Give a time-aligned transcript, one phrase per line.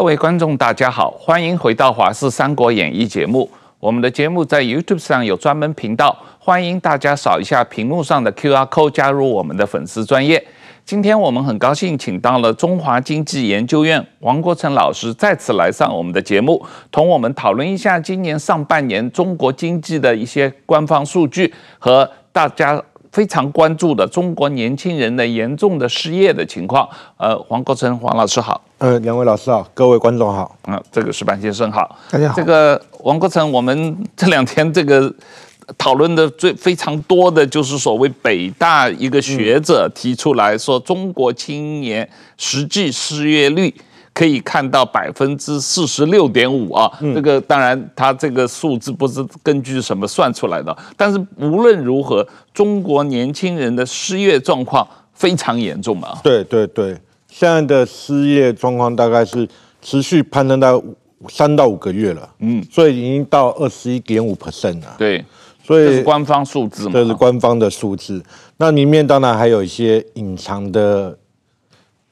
[0.00, 3.46] 各位观众，大家好，欢迎回到《华视三国演义》节目。
[3.78, 10.42] 我们的节目在 YouTube 上有专门频道，欢迎大家扫一下屏幕上的 QR code 加入我们的粉丝专业。
[10.86, 22.82] 今天我们很高兴请到了中华经济研究院王国成老师再次来上我们的节目，同我们讨论一下今年上半年中国经济的一些官方数据和大家。
[23.12, 26.88] 非常关注的中国年轻人的严重的失业的情况。
[27.16, 28.60] 呃，黄国成黄老师好。
[28.78, 30.56] 呃，两位老师好，各位观众好。
[30.62, 31.98] 啊、呃，这个石板先生好。
[32.10, 32.34] 大家好。
[32.36, 35.12] 这个王国成，我们这两天这个
[35.76, 43.74] 讨论的最非常多的就是所谓北大一个学者提出来说，中国青年实际失业率。
[44.12, 56.18] 可以看到百分之四十六点五啊，这个当然，它这个数字不是根据什么算出来的，但是无论如何，中国年轻人的失业状况非常严重啊。
[56.22, 56.96] 对对对，
[57.28, 59.48] 现在的失业状况大概是
[59.80, 60.82] 持续攀升到
[61.28, 64.96] 三到五个月了，嗯，所以已经到二十一点五 percent 了。
[64.98, 65.24] 对，
[65.64, 68.22] 所以这是官方数字嘛，这是官方的数字。
[68.58, 71.16] 那里面当然还有一些隐藏的。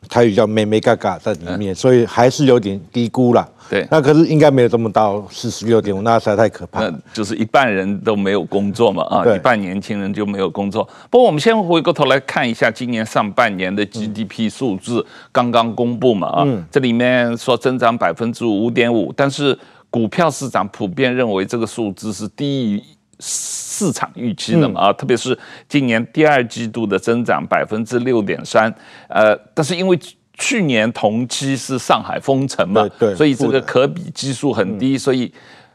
[0.08, 3.48] 台语叫“妹妹嘎嘎”在里面，所以还是有点低估了。
[3.70, 6.90] 对，那可是应该没有这么到四十六点五，那实在太可怕了。
[6.90, 10.88] 那就是一半人都没有工作嘛，啊，一半年轻人就没有工作。
[11.10, 19.58] 不过我们先回过头来看一下今年上半年的 GDP 数字刚刚公布嘛，啊，这里面说增长百分之五点五，但是
[19.90, 22.82] 股票市场普遍认为这个数字是低于。
[23.20, 25.36] 市场预期的嘛啊，特别是
[25.68, 28.72] 今年第二季度的增长百分之六点三，
[29.08, 29.98] 呃，但是因为
[30.34, 35.32] 去年同期是上海封城嘛，对，所以这个可比基数很低，所以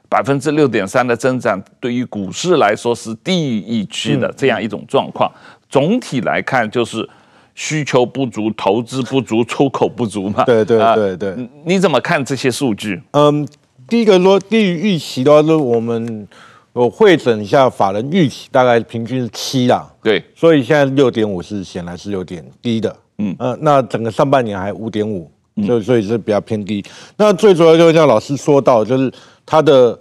[0.07, 5.29] 百分之六点三的增长对于股市来说是低于预期的这样一种状况。
[5.69, 7.07] 总体来看就是
[7.55, 10.45] 需求不足、投资不足、出口不足嘛。
[10.45, 13.01] 对对对对，你怎么看这些数据？
[13.11, 13.45] 嗯，
[13.89, 16.27] 第一个说低于预期的话，就是我们。
[16.73, 19.87] 我会诊一下法人预期，大概平均是七啦。
[20.01, 22.95] 对，所以现在六点五是显然是有点低的。
[23.19, 25.29] 嗯呃，那整个上半年还五点五，
[25.67, 26.83] 所以所以是比较偏低。
[27.15, 29.13] 那最主要就是像老师说到，就是
[29.45, 29.97] 它的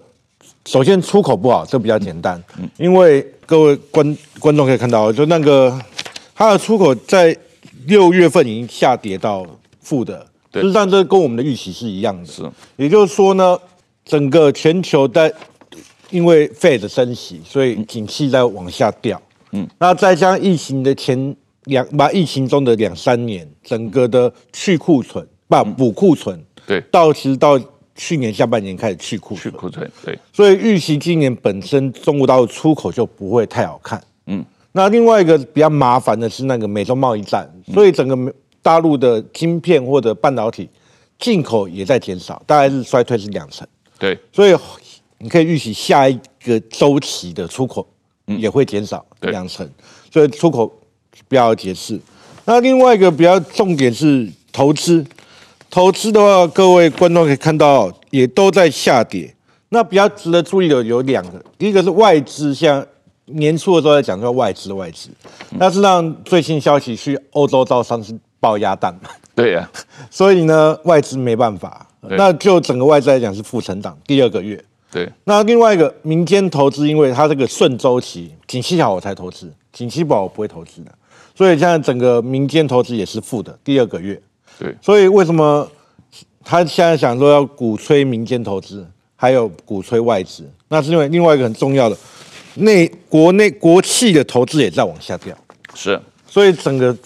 [0.64, 2.42] 首先出口不好，这比较简单。
[2.58, 5.78] 嗯，因为各位观观众可以看到，就那个
[6.34, 7.36] 它的出口在
[7.86, 9.46] 六月份已经下跌到
[9.82, 12.24] 负的，实际上这跟我们的预期是一样的。
[12.24, 12.42] 是，
[12.76, 13.58] 也就是说呢，
[14.06, 15.32] 整个全球在
[16.12, 19.20] 因为 Fed 升息，所以景气在往下掉。
[19.52, 21.34] 嗯，那再加上疫情的前
[21.64, 27.58] 两，把疫情中的两三年，整个的去库存，把补库存，对，到其实到
[27.94, 30.18] 去年下半年开始去库存，去库存，对。
[30.32, 34.02] 所以预期今年本身中国大陆出口就不会太好看。
[34.26, 40.68] 嗯，那另外一个比较麻烦的是那个美中贸易战，所以整个大陆的晶片或者半导体
[41.18, 43.66] 进口也在减少，大概是衰退是两成。
[43.98, 44.54] 对，所以。
[45.22, 47.86] 你可以预期下一个周期的出口
[48.26, 49.66] 也会减少两成，
[50.12, 50.70] 所以出口
[51.28, 51.98] 不要解释。
[52.44, 55.06] 那另外一个比较重点是投资，
[55.70, 59.32] 投资的话，各位观众可以看到也都在下跌。
[59.68, 62.84] 那比较值得注意的有两个，第一个是外资，像
[63.26, 65.08] 年初的时候在讲说外资外资，
[65.50, 69.08] 那是让最新消息去欧洲招商是爆鸭蛋嘛？
[69.36, 69.70] 对呀，
[70.10, 74.62] 所以呢外资没办法，那就整个外资来讲是负成长第二个月。
[74.92, 80.92] 对，那另外一个民间投资，因为它这个顺周期，景气好我才投资，景气不好我不会投资的，
[81.34, 84.20] 所以现在整个民间投资也是负的，第二个月。
[84.58, 85.66] 对，所以为什么
[86.44, 88.86] 他现在想说要鼓吹民间投资，
[89.16, 90.46] 还有鼓吹外资？
[90.68, 91.96] 那是因为另外一个很重要的，
[92.56, 95.34] 内国内国企的投资也在往下掉。
[95.74, 95.98] 是。
[96.32, 96.96] 所以整个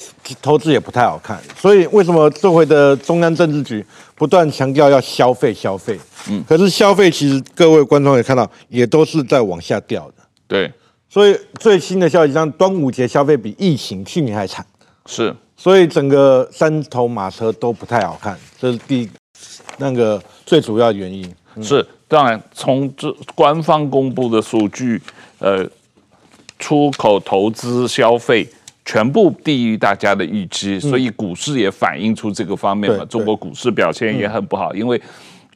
[0.41, 5.99] 投资也不太好看，所以为什么这回的中央政治局不断强调要消费消费？
[6.31, 10.23] 嗯，可是消费其实各位观众也看到，也都是在往下掉的。
[10.47, 10.73] 对，
[11.09, 14.65] 所以最新的消息，像端午节消费比疫情去年还惨。
[15.07, 19.11] 是，所以整个三头马车都不太好看，这是第
[19.79, 21.35] 那个最主要原因。
[21.61, 25.03] 是，当然从这官方公布的数据，
[25.41, 25.69] 呃，
[26.61, 28.49] 出口、投资、消费。
[28.87, 33.05] 全部低于大家的预期，所以股市也反映出这个方面嘛。
[33.07, 34.99] 中国股市表现也很不好，因为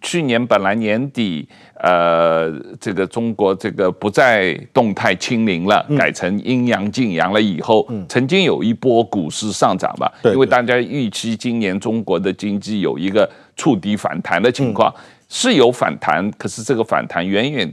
[0.02, 2.50] 去年本来年底，呃，
[2.80, 10.12] 这个中国这个不再动态清零了，改成阴阳静阳了以后，曾经有一波股市上涨吧。
[10.24, 14.92] 因为大家预期今年中国的经济有一个触底反弹的情况，
[15.28, 17.72] 是有反弹，可是这个反弹远远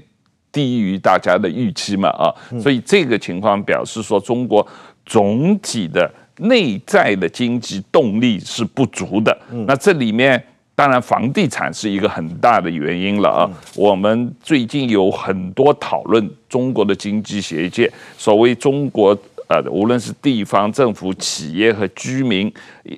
[0.57, 4.65] 低于大家的预期嘛啊，所以这个情况表示说中国。
[5.09, 9.31] 总体的内在的经济动力是不足的。
[9.65, 10.43] 那这里面
[10.75, 13.49] 当然房地产是一个很大的原因了啊。
[13.73, 19.17] 我们最近有很多讨论，中国的经济学界所谓中国。
[19.49, 22.53] 呃，无论是地方政府、企业和居民，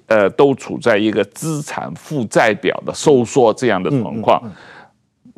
[0.07, 4.41] 呃，都处在一个资产负债表的收缩这样的情况。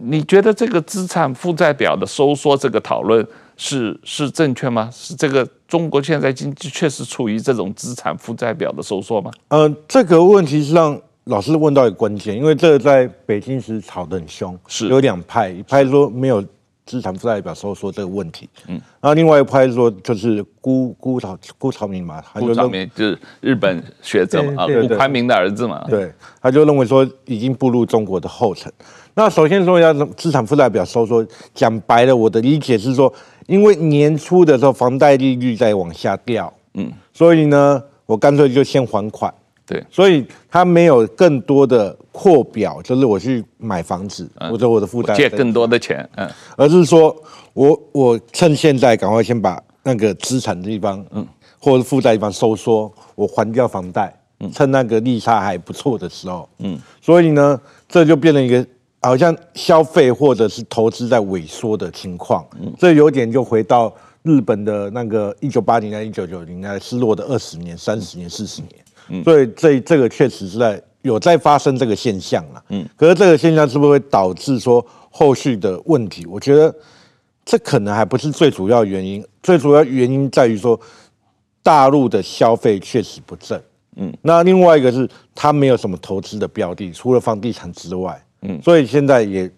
[0.04, 3.26] 你觉得这个资产负债表的收缩这个讨论
[3.56, 4.90] 是是正确吗？
[4.92, 9.32] 是这个中国现在经济确实处于这种资产负债表的收缩吗？
[9.50, 16.44] 呃，这个问题是让老师问到一个关键，因为这个在北京时吵得很凶，是有两派，一派说没有。
[16.84, 26.12] 资产负债表收缩这个问题，嗯，然后另外一派说就是辜辜朝辜朝明嘛，辜朝明就是日本学者嘛，啊，辜宽明的儿子嘛，对，
[26.42, 28.70] 他就认为说已经步入中国的后尘。
[29.14, 33.14] 那首先说一下资产负债表收缩，讲白了，我的理解是说，
[33.48, 39.34] 因为年初的时候房贷利率在往下掉，嗯，所以呢，我干脆就先还款。
[39.64, 47.16] 对，所以他没有更多的扩表，就是我去买房子，或者我的负债借更多的钱，嗯，而是说
[47.54, 51.26] 我我趁现在赶快先把那个资产的地方，嗯，
[51.58, 58.66] 或者负债地方收缩，我还掉房贷，嗯，趁那个利差还不错的时候，嗯，所以呢，这就变成一个
[59.02, 63.94] 好像消费或者是投资在萎缩的情况，嗯，这有点就回到
[64.24, 69.24] 日本的那个一九八零年、一九九零年失落的二十年、三十年、四十年。
[69.26, 76.26] 所以这这个确实是在有在发生这个现象了，嗯，可是这个现象是不是会导致说后续的问题？
[76.28, 76.74] 我觉得
[77.44, 80.80] 这可能还不是最主要原因，最主要原因在于说
[81.62, 83.62] 大陆的消费确实不振，
[83.98, 89.50] 嗯，那另外一个是它没有什么投资的标的，除了房地产之外，嗯，所以现在也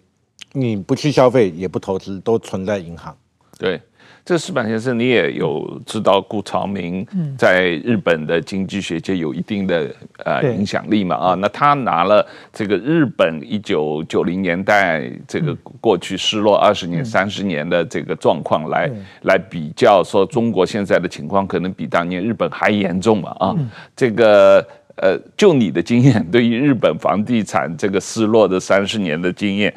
[0.52, 3.16] 你不去消费也不投资，都存在银行，
[3.58, 3.80] 对。
[4.26, 9.94] 这石板先生，你也有知道顾朝明在日本的经济学界有一定的
[10.24, 11.14] 呃影响力嘛？
[11.14, 18.90] 啊，那他拿了这个日本一九九零年代这个过去失落二十年、三十年的这个状况来
[19.24, 23.36] 来比较，说中国现在的情况可能比当年日本还严重嘛？
[23.38, 23.54] 啊，
[23.94, 24.66] 这个
[24.96, 29.74] 呃，就你的经验，对于日本房地产这个失落的三十年的经验，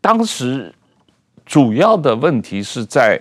[0.00, 0.72] 当时
[1.46, 3.20] 主要的问题是在。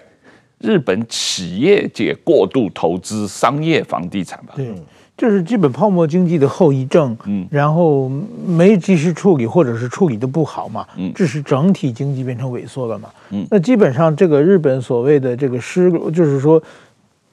[0.60, 4.54] 日本企业界过度投资商业房地产吧？
[4.56, 4.74] 对，
[5.16, 7.16] 这是基本泡沫经济的后遗症。
[7.26, 8.10] 嗯，然后
[8.44, 10.84] 没及时处理，或者是处理的不好嘛。
[10.98, 13.10] 嗯，致使整体经济变成萎缩了嘛。
[13.30, 16.60] 嗯，那基本上这个日本所谓的这个失，就是说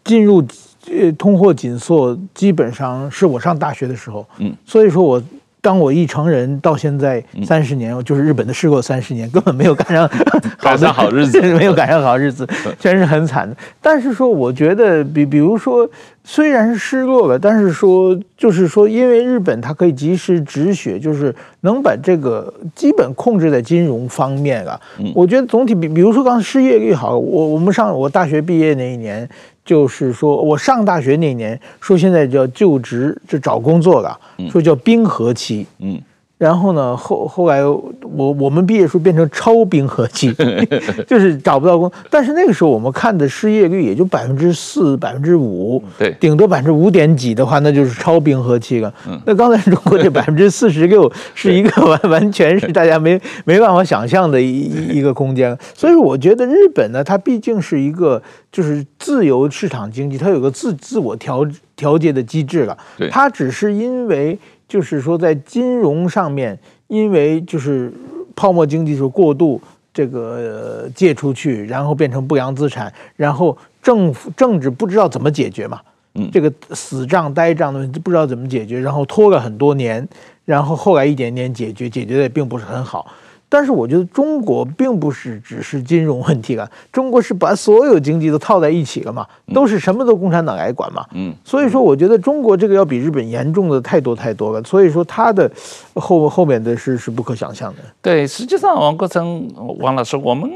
[0.04, 0.44] 进入
[0.90, 4.26] 呃通货紧缩，基本上是我上大学的时候。
[4.38, 5.22] 嗯，所以说我。
[5.64, 10.06] 当我一成人到现在三十年，就是日本的试过三十年，根本没有赶上
[10.60, 12.46] 赶上好日子， 没有赶上好日子，
[12.78, 13.56] 真是很惨的。
[13.80, 15.88] 但是说，我觉得比比如说，
[16.24, 24.80] 虽然是失落了，但是说就是说，因为日本它可以及时止血，就是能把这个基本控制在金融方面了。
[25.14, 29.28] 我觉得总体比比如说刚失业率好，我我们上我大学毕业那一年。
[29.64, 34.14] 就是说，我上大学那一年，说现在叫就职，就找工作了，
[34.50, 35.66] 说叫冰河期。
[35.78, 35.98] 嗯。
[36.44, 40.30] 然后呢，后后来我我们毕业时候变成超冰河期，
[41.08, 41.90] 就是找不到工。
[42.10, 48.92] 但是那个时候我们看的失业率也就百分之四、百分之五，对，顶多百分之五点几的话，那就是超冰河期了。
[49.08, 55.56] 嗯、那刚才中国这百分之四十六是一个完 完全是大家没没办法想象的一一个空间。
[55.72, 58.22] 所以我觉得日本呢，它毕竟是一个
[58.52, 62.76] 就是自由市场经济，它有个自自我调调节的机制了。
[63.10, 64.38] 它只是因为。
[64.68, 67.92] 就是说，在金融上面，因为就是
[68.34, 69.60] 泡沫经济是过度
[69.92, 75.80] 这个借出去，然后变成不良资产，然后政府政治不知道怎么解决嘛，
[76.14, 80.06] 嗯，这个死账呆账的问题不知道怎么解决，然后拖了很多年，
[80.44, 83.06] 然后后来一点点解决，解决的也并不是很好。
[83.54, 91.06] 但是我觉得中国并不是只是金融问题了， 中国是把所有经济都套在一起了嘛，都是什么都共产党来管嘛。
[91.12, 95.48] 嗯，所以说我觉得中国这个要比日本严重的太多太多了，所以说它的
[95.94, 97.82] 后后面的是是不可想象的。
[98.02, 100.50] 对，实际上王国成王老师，我们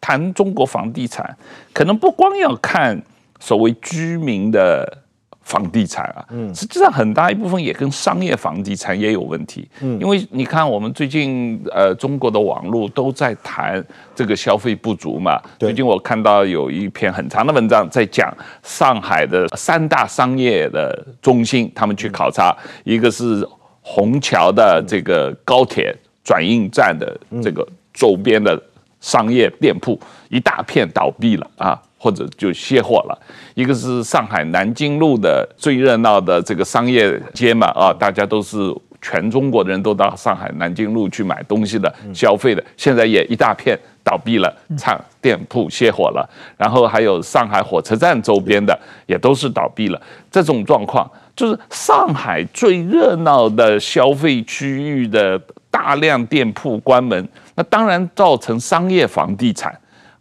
[0.00, 1.36] 谈中国房地产，
[1.72, 3.00] 可能不光要看
[3.38, 4.98] 所谓居民的。
[5.42, 13.84] 房地产啊，嗯，实际上很大一部分也跟商业房地产也有问题，嗯，因为你看我们最近呃中国的网络都在谈
[14.14, 18.32] 这个消费不足嘛，最近我看到有一篇很长的文章在讲
[18.62, 23.46] 上海的三大商业的中心，他们去考察，一个是
[23.82, 25.94] 虹桥的这个高铁
[26.24, 28.58] 转运站的这个周边的
[29.00, 29.98] 商业店铺，
[30.30, 31.82] 一大片倒闭了啊。
[32.02, 33.16] 或者就卸货了，
[33.54, 38.56] 一个是上海南京路的最热闹的这个商业街嘛，啊，大家都是
[39.00, 46.28] 全中国的人都到上海南京路去买东西的、消费的，现在也一大片倒闭了，厂店铺歇火了。
[46.56, 50.02] 然后还有上海火车站周边的也都是倒闭了。
[50.28, 55.40] 这种状况就是上海最热闹的消费区域的
[55.70, 59.72] 大量店铺关门，那当然造成商业房地产。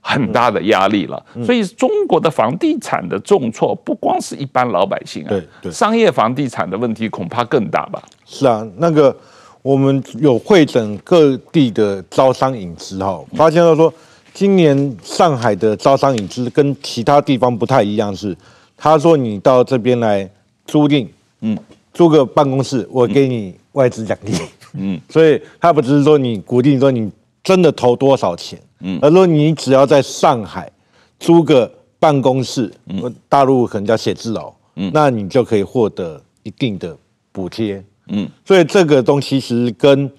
[0.03, 8.01] 很大的压力了，所以中国的房地产的重挫不光是一般老百姓啊，对对，商业房地产的问题恐怕更大吧？
[8.25, 9.15] 是啊，那个
[9.61, 13.93] 我们有会诊各地的招商引资哈，发现到说
[14.33, 18.35] 今年上海的招商引资跟其他地方不太一样，是
[18.75, 20.27] 他说你到这边来
[20.65, 21.07] 租赁，
[21.41, 21.55] 嗯，
[21.93, 24.33] 租个办公室，我给你外资奖励，
[24.73, 27.09] 嗯， 所以他不只是说你固定说你
[27.43, 28.59] 真的投多少钱。
[28.81, 30.71] 嗯，而说你只要在上海
[31.19, 36.97] 租个办公室，嗯，大陆可能叫写字楼，嗯，那你就可以获得一定的
[37.31, 40.11] 补贴，嗯，所以这个东西其实跟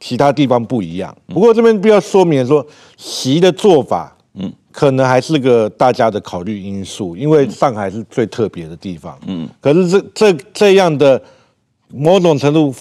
[0.00, 1.14] 其他地方不一样。
[1.26, 11.20] 不过这边必须要说明说，习的做法，嗯，可能还是个大家的考虑因素，因为上海是最特别的地方，嗯，可是这这这样的
[11.88, 12.74] 某种程度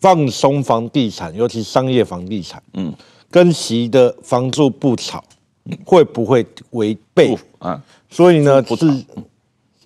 [0.00, 2.92] 放松房地产，尤其商业房地产，嗯。
[3.30, 5.22] 跟习的房住不炒
[5.84, 7.80] 会不会违背啊？
[8.08, 8.86] 所以呢，是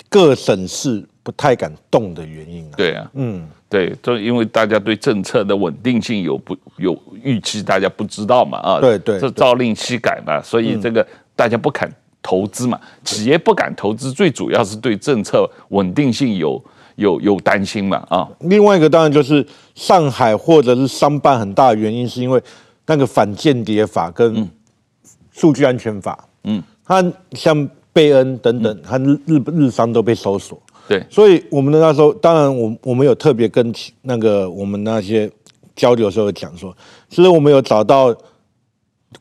[0.08, 2.66] 各省市不太敢动的原因。
[2.74, 8.80] 对啊，嗯，对，就因为大家对政策的稳定性有不有预期，大家不知道嘛啊？
[8.80, 12.80] 对对，这朝令夕改嘛，所以这个大家不敢投资嘛。
[13.04, 16.62] 企业不敢投资，最主要是对政策稳定性有
[16.96, 18.26] 有有担心嘛啊。
[18.40, 22.42] 另外一个当然就是上海或者是商办很大的原因，是因为。
[22.86, 24.48] 那个反间谍法跟
[25.32, 33.72] 数据安全法，嗯，他像贝恩等等，他日日日商都被搜索，对，所以我们的那时候，当然我我们有特别跟
[34.02, 35.30] 那个我们那些
[35.74, 36.76] 交流的时候讲说，
[37.08, 38.14] 其实我们有找到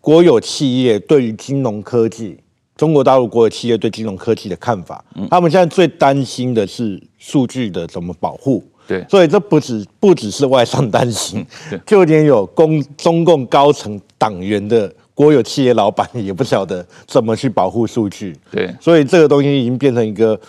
[0.02, 2.38] 国有企业对于金融科技，
[2.76, 8.64] 中国大陆国有企业对金融科技的看法，他们现在最担心的是数据的怎么保护。
[8.88, 11.46] 对，所以这不只不只是外商担心，
[11.86, 18.36] 就连有公中共高层党员的国有企业老板也不晓得怎么去保护数据。
[18.52, 20.40] 对，所以这个东西已经变成一个，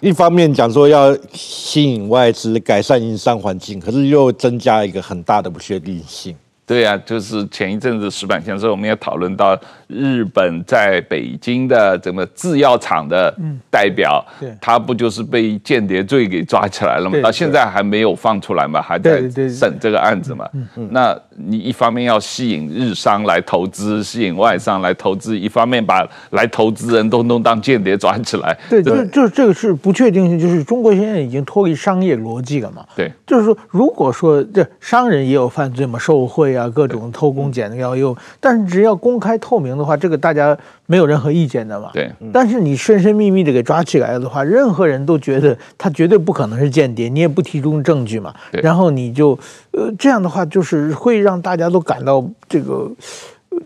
[0.00, 6.34] 一方面讲说要吸引外资、改善营商环境，可是又增加一个很大的不确定性。
[6.66, 9.54] 对呀、啊，就是前一阵子石板先生，我们也讨论到
[9.86, 13.34] 日本在北京的怎么制药厂的
[13.70, 17.18] 代表，嗯、他不就是被间谍罪给抓起来了吗？
[17.22, 20.48] 到现在还没有放出来嘛，还在审这个案子嘛。
[20.88, 28.56] 那你一方面要吸引日商来投资，吸引外商来投资，一方面把来投资人都弄当间谍抓起来。
[28.70, 32.86] 对，就是就是这个是不确定性，就是中国现在已经脱离商业逻辑了嘛。
[32.96, 36.53] 对，就是说，如果说这商人也有犯罪嘛，受贿。
[36.56, 40.56] 啊，各种偷工减料又，但是只要公开透明的话，这个大家
[40.86, 41.90] 没有任何意见的嘛。
[41.92, 48.34] 对，但是你神神秘秘的给抓起来了的话，任何人都觉得他绝对不可能是间谍，你也不提供证据嘛。
[48.52, 49.38] 然后你就
[49.72, 52.90] 呃这样的话，就是会让大家都感到这个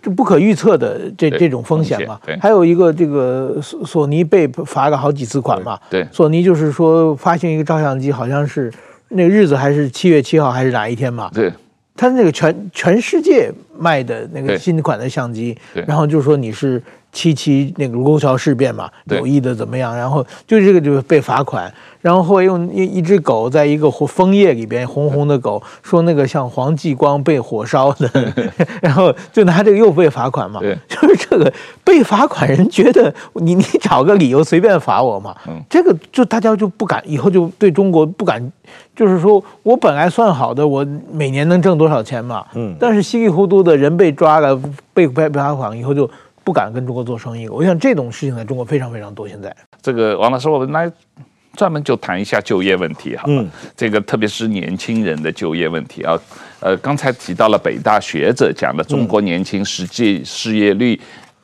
[0.03, 2.21] 这不可预测的这这种风险嘛。
[2.41, 5.79] 还有一个这个索索尼被罚了好几次款嘛。
[5.91, 8.73] 对，索尼就是说发行一个照相机，好像是
[9.09, 11.31] 那个日子还是七月七号还是哪一天嘛？
[11.33, 11.53] 对。
[11.99, 16.81] 他那个全全世界卖的那个新款的相机，然后就说你是
[17.19, 19.97] 七七那个卢沟桥事变嘛，有意的怎么样？
[19.97, 21.69] 然后就这个就被罚款，
[22.01, 28.09] 然后会用一一只狗在一个枫叶里边，红红的狗，说那个像黄继光被火烧的，
[28.81, 30.61] 然后就拿这个又被罚款嘛。
[30.87, 35.35] 就是这个被罚款人觉得你你找个理由随便罚我嘛，
[35.69, 38.41] 这个就大家就不敢，以后就对中国不敢。
[38.95, 42.45] 就是说，我本来算好的，我每年能挣多少钱嘛？
[42.55, 44.55] 嗯，但是稀里糊涂的人被抓了，
[44.93, 46.09] 被被被罚款以后，就
[46.49, 47.47] 不敢跟中国做生意。
[47.47, 49.29] 我想这种事情在中国非常非常多。
[49.29, 50.91] 现在，这个王老师，我们来
[51.55, 53.25] 专门就谈一下就业问题哈。
[53.27, 56.19] 嗯，这个特别是年轻人的就业问题啊。
[56.61, 60.99] 呃，刚才提到了北大学者讲的中国年轻实际失业率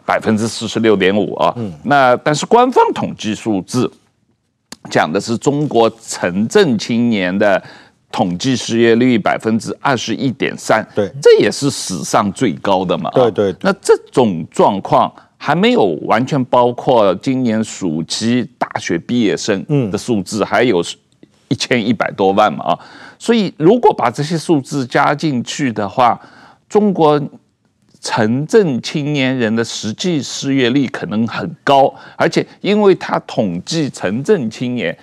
[0.06, 1.52] 百分之四十六点五啊。
[1.58, 3.92] 嗯，那但是官方统计数字。
[4.90, 7.62] 讲的是中国城镇青年的
[8.14, 13.10] 统计失业率百分之二十一点三，对，这也是史上最高的嘛。
[13.10, 13.52] 对对。
[13.62, 20.80] 那这种状况还没有完全包括今年暑期大学毕业生的数字，还有
[21.48, 22.78] 一千一百多万嘛啊。
[23.18, 26.20] 所以如果把这些数字加进去的话，
[26.68, 27.20] 中国。
[28.06, 34.94] 城镇青年人的实际失业率可能很高，而且因为他统计城镇青年，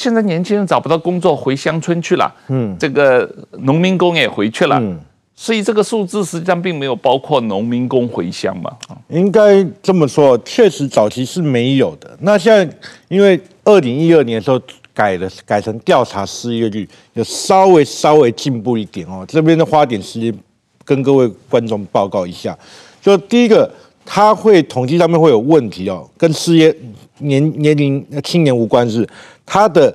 [0.00, 2.34] 现在年轻人找不到工作，回乡村去了。
[2.48, 4.78] 嗯，这个农民工也回去了。
[4.80, 4.98] 嗯，
[5.36, 8.74] 所以这个数字实际上并没有包括农民工回乡嘛。
[9.08, 12.16] 应该这么说，确实早期是没有的。
[12.20, 12.74] 那现在
[13.08, 14.58] 因为二零一二年的时候
[14.94, 19.22] 改了，改成调查失业率，有稍微稍微进步一点哦。
[19.28, 20.34] 这边的花点时间
[20.82, 22.58] 跟各位观众报告一下，
[23.02, 23.70] 就第一个。
[24.12, 26.74] 他会统计上面会有问题哦，跟失业
[27.18, 29.06] 年年龄青年无关是，
[29.52, 29.92] 他的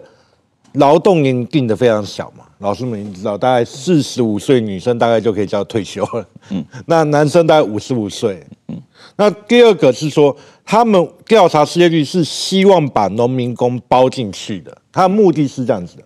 [0.73, 8.77] 劳动年龄定的非常小嘛，老师们已经知道，大概四十五岁女生大概就可以叫退休了，嗯， 那男生大概五十五岁，嗯，
[9.15, 10.35] 那第二个是说，
[10.65, 16.03] 他们调查失业率是希望把农民工包进去的，他的目的是这样子的，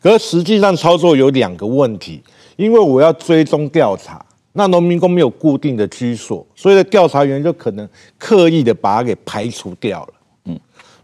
[0.00, 2.22] 可是实际上操作有两个问题，
[2.54, 4.24] 因为我要追踪调查。
[4.52, 10.12] 那农民工没有固定的居所，所以调查员就可能刻意的把他给排除掉了。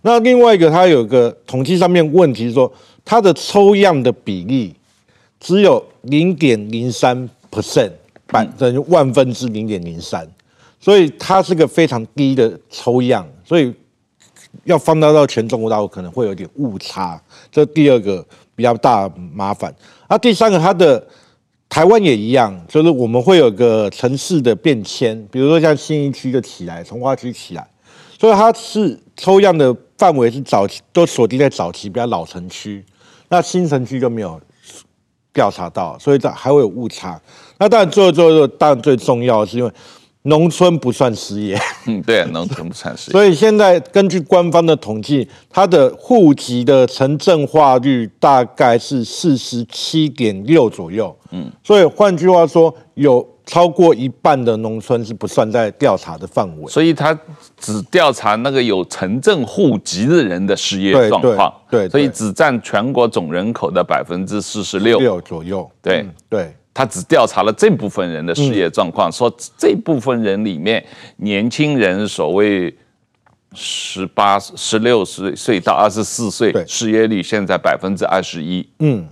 [0.09, 2.73] 嗯，那另外一个，它有个统计上面问题是说，
[3.05, 4.75] 它的抽样的比例
[5.39, 7.93] 只有零点零三 percent，
[8.27, 10.27] 百等于万分之零点零三，
[10.81, 13.75] 所以它是个非常低的抽样，所以
[14.65, 17.21] 要放大到全中国大陆可能会有点误差，
[17.53, 19.75] 这第二个比较大麻烦。
[20.09, 21.07] 那第三个，它的。
[21.71, 27.69] 台湾也一样，就是我们会有个城市的变迁，比如说像新一区就起来，从化区起来，
[28.19, 32.83] 所以它是抽样的范围是早期都锁定在早期比较老城区，
[33.29, 34.41] 那新城区就没有
[35.35, 37.21] 调查到，所以这还会有误差。
[37.59, 39.71] 那当然最后最后当然最重要的是因为。
[40.23, 43.13] 农村不算失业，嗯，对，农村不算失业。
[43.13, 51.17] 所以现在根据官方的统计，它的户籍的城镇化率大概是四十七点六左右。
[51.31, 56.67] 嗯，所以换句话说，有超过一半的农村是不算在调查的范围。
[56.71, 57.19] 所以他
[57.57, 61.55] 只调查那个有城镇户籍的人的失业状况。
[61.71, 65.71] 对，所以只占全国总人口的百分之四十六左右。
[65.81, 66.55] 对，对。
[66.79, 70.85] 他只调查了这部分人的失业状况，说这部分人里面
[71.17, 72.73] 年轻人所谓
[73.53, 78.65] 十八、十六岁岁到二十四岁，失业率现在百分之二十一。
[78.79, 79.09] 嗯，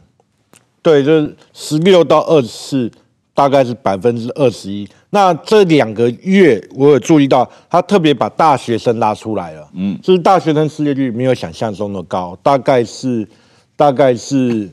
[0.81, 2.89] 对，就是十六到二十四，
[3.35, 4.89] 大概是百分之二十一。
[5.11, 9.69] 那这两个月我有注意到，他特别把大学生拉出来了。
[9.75, 13.27] 嗯，就是大学生失业率没有想象中的高，大概是
[13.75, 14.71] 大概是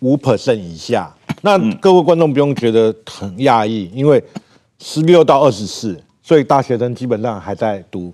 [0.00, 1.14] 五 percent 以下。
[1.42, 4.22] 那各位观众不用觉得很讶异，因为
[4.78, 8.12] 十六到二十四，所以大学生基本上还在读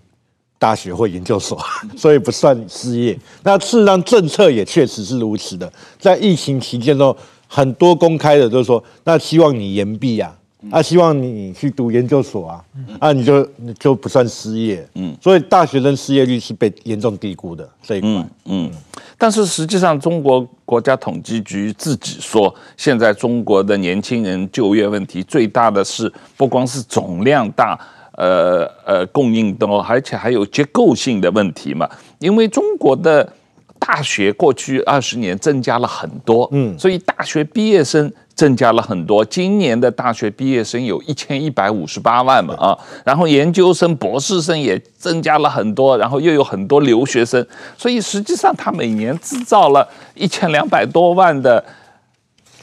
[0.59, 1.59] 大学或研究所，
[1.97, 3.19] 所以不算失业。
[3.43, 7.15] 那事实上政策也确实是如此的，在疫情期间呢，
[7.47, 10.37] 很多公开的都说，那希望你延毕啊。
[10.71, 12.65] 啊，希望你去读研究所啊，
[12.99, 18.71] 啊，你就你就不算失业，嗯，所以大学生失业率是被严重低估的这一块，嗯，嗯，
[19.19, 27.79] 但是实际上，中国国家统计局自己说，现在中国的年轻人就业问题最大的是不光是总量大，
[28.13, 33.31] 呃呃，供应多，而且还有结构性的问题嘛，因为中国的
[33.79, 38.11] 大学过去二十年增加了很多，嗯，所以大学毕业生。
[38.35, 47.47] 增加了很多，今年的大学毕业生有一千一百五十八万嘛啊，然后研究生、博士生也增加了很多，然后又有很多留学生，
[47.79, 51.65] 所以实际上他每年制造了一千两百多万的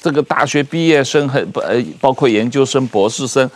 [0.02, 3.50] 这个大学毕业生和呃包括研究生、博士生，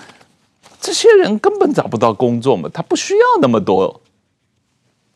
[0.80, 4.00] 这些人根本找不到工作嘛，他不需要那么多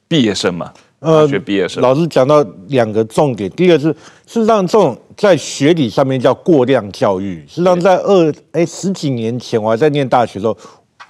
[0.07, 0.73] 毕业生嘛。
[0.99, 3.85] 呃，学毕业生，老师讲到两个重点，第一个是
[4.27, 7.43] 事实上这种在学理上面叫过量教育。
[7.45, 10.57] 实际上在二哎十几年前，我还在念大学的时候，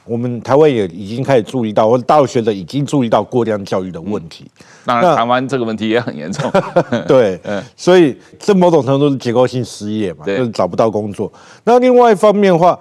[0.03, 4.49] 我们台湾也已经开始注意到，或者大陆学者已经注意到过量教育的问题。
[4.83, 6.51] 当然，台湾这个问题也很严重。
[7.07, 11.31] 对，嗯，所以这某种程度是结构性失业嘛，就是找不到工作。
[11.63, 12.79] 那另外一方面的话。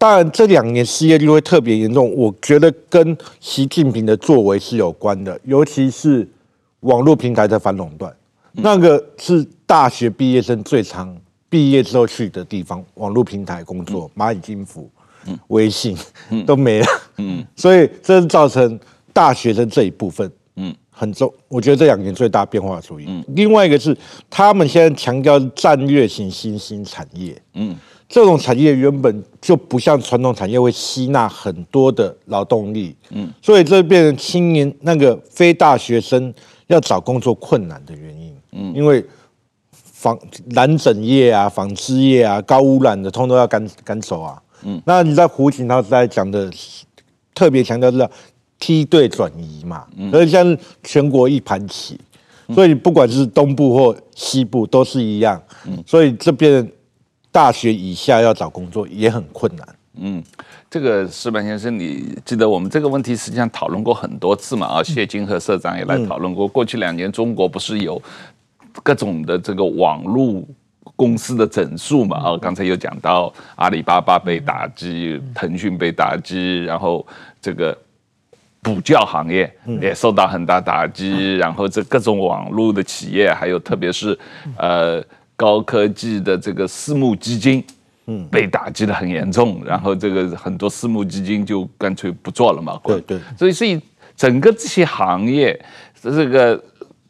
[0.00, 6.24] 当然，这两年失业率会特别严重，我觉得跟习近平的作为是有关的，尤其是
[6.82, 8.14] 网络平台的反垄断，
[8.52, 11.16] 那个是大学毕业生最常
[11.48, 14.90] 毕业之后去的地方，网络平台工作，蚂蚁金服、
[15.48, 15.96] 微信
[16.46, 16.86] 都没了，
[17.18, 17.44] 嗯。
[17.56, 18.78] 所以这是造成
[19.12, 20.74] 大学生这一部分，嗯。
[20.90, 21.32] 很重。
[21.46, 23.06] 我觉得这两年最大变化主义。
[23.28, 23.96] 另外一个是
[24.28, 27.76] 他们现在强调战略型新兴产业，嗯。
[28.08, 36.32] 这种产业原本就不像传统产业会吸纳很多的劳动力，嗯，所以这变成青年那个非大学生
[36.68, 38.17] 要找工作困难的原因，
[38.52, 39.04] 嗯，因为
[39.70, 40.18] 纺
[40.50, 46.50] 染整业啊、纺织业啊、高污染的，通通要赶赶走啊，嗯，那你在胡锦涛在讲的
[47.34, 48.08] 特别强调是
[48.58, 51.98] 梯队转移嘛，所以像全国一盘棋，
[52.54, 55.40] 所以不管是东部或西部都是一样。
[55.66, 56.68] 嗯所以这边
[57.30, 59.68] 大学以下要找工作也很困难。
[60.00, 60.22] 嗯，
[60.70, 64.66] 这个石板先生，你记得我们这个问题实际上讨论过很多次嘛？
[64.66, 66.46] 啊，谢金河社长也来讨论过。
[66.46, 68.00] 过去两年中国不是有
[68.82, 70.42] 各种的这个网络
[70.96, 72.16] 公司的整数嘛？
[72.16, 77.06] 啊，刚才有讲到阿里巴巴被打击，腾讯被打击，然后
[77.40, 77.76] 这个
[78.62, 84.18] 补教行业也受到很大打击，然后这各种网络的企业，还有特别是
[84.56, 85.02] 呃
[85.36, 87.64] 高科技的这个私募基金。
[88.10, 92.80] 嗯，被打击的很严重，然后这个很多私募基金就干脆不做了嘛。
[92.82, 93.78] 对对，所以所以
[94.16, 95.62] 整个这些行业，
[96.00, 96.58] 这个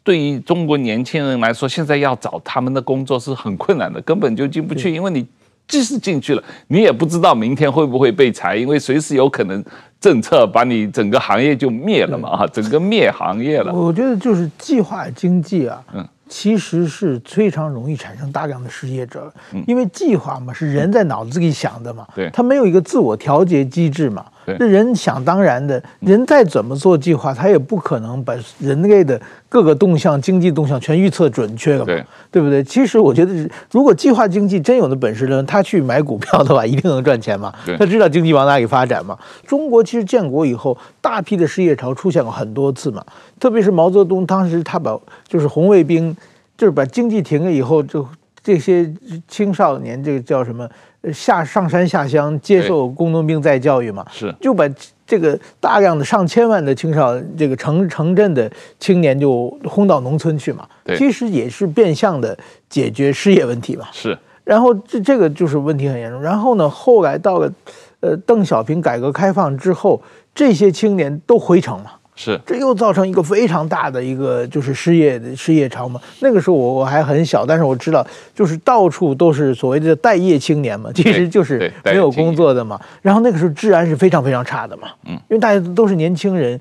[0.09, 5.23] 对于中国年轻人来说，现在要找他们的工作是很困难的，根本就进不去，因为你
[5.67, 9.63] 即使进去了，你也不知道明天会不会被裁，因为随时有可能
[10.01, 13.71] 政策把你整个行业就灭了嘛，啊，整个灭行业了。
[13.71, 16.03] 我觉得就是计划经济啊，嗯。
[16.27, 19.33] 其实是非常容易产生大量的失业者，
[19.65, 24.23] 因为计划嘛是人在脑子里想的嘛，对，他没有一个自我调节机制嘛，
[24.57, 32.63] 这人想当然的，人再怎么做计划，他也不可能把人类的各个动向、经济动向全预测准确了嘛，对，对不对？
[32.63, 39.17] 其实我觉得，如果计划经济真有那本事的人，他去买股票的话，一定能赚钱嘛，他知道经济往哪里发展嘛。
[39.45, 43.03] 中国其实建国以后，大批的失业潮出现过很多次嘛。
[43.39, 46.15] 特别是毛泽东当时他把就是红卫兵，
[46.57, 48.05] 就是把经济停了以后，就
[48.43, 48.91] 这些
[49.27, 50.67] 青少年这个叫什么
[51.13, 54.69] 下上山下乡接受工农兵再教育嘛，是就把
[55.07, 62.37] 这个大量的上千万的青少这个城城镇的青年就轰到农村去嘛，其实也是变相的
[62.69, 64.17] 解决失业问题嘛，是。
[64.43, 66.21] 然后这这个就是问题很严重。
[66.21, 67.51] 然后呢，后来到了
[67.99, 70.01] 呃邓小平改革开放之后，
[70.33, 71.91] 这些青年都回城嘛。
[72.21, 76.01] 是，这又造成一个非常大的一个就是失业的失业潮嘛。
[76.19, 78.05] 那个时候我我还很小，但是我知道，
[78.35, 82.77] 就是到处都是所谓的待业青年嘛，其实就是没有工作的嘛。
[83.01, 86.59] 然后那个时候治安是非常非常差的嘛，嗯，因为大家都是年轻人，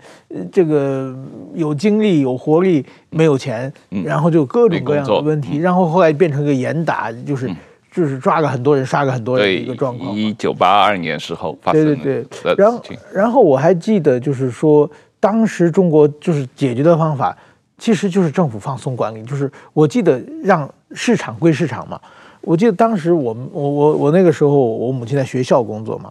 [0.53, 1.13] 这个
[1.55, 3.73] 有精力有活力，没有钱，
[4.05, 5.59] 然后就各种各样的问题。
[5.59, 7.51] 然后后来变成一个严打，就是
[7.93, 10.15] 就是抓个很多人，杀个很多人的一个状况。
[10.15, 11.97] 一九八二年时候发生的。
[11.97, 14.89] 对对对，然后然后我还记得就是说。
[15.21, 17.37] 当时中国就是解决的方法，
[17.77, 22.01] 其实就是政府放松管理，就是我记得让市场归市场嘛。
[22.41, 26.11] 我记得当时我们我我我那个时候我母亲在学校工作嘛，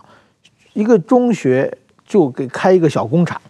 [0.73, 1.73] 一个中学
[2.05, 3.41] 就给开一个小工厂，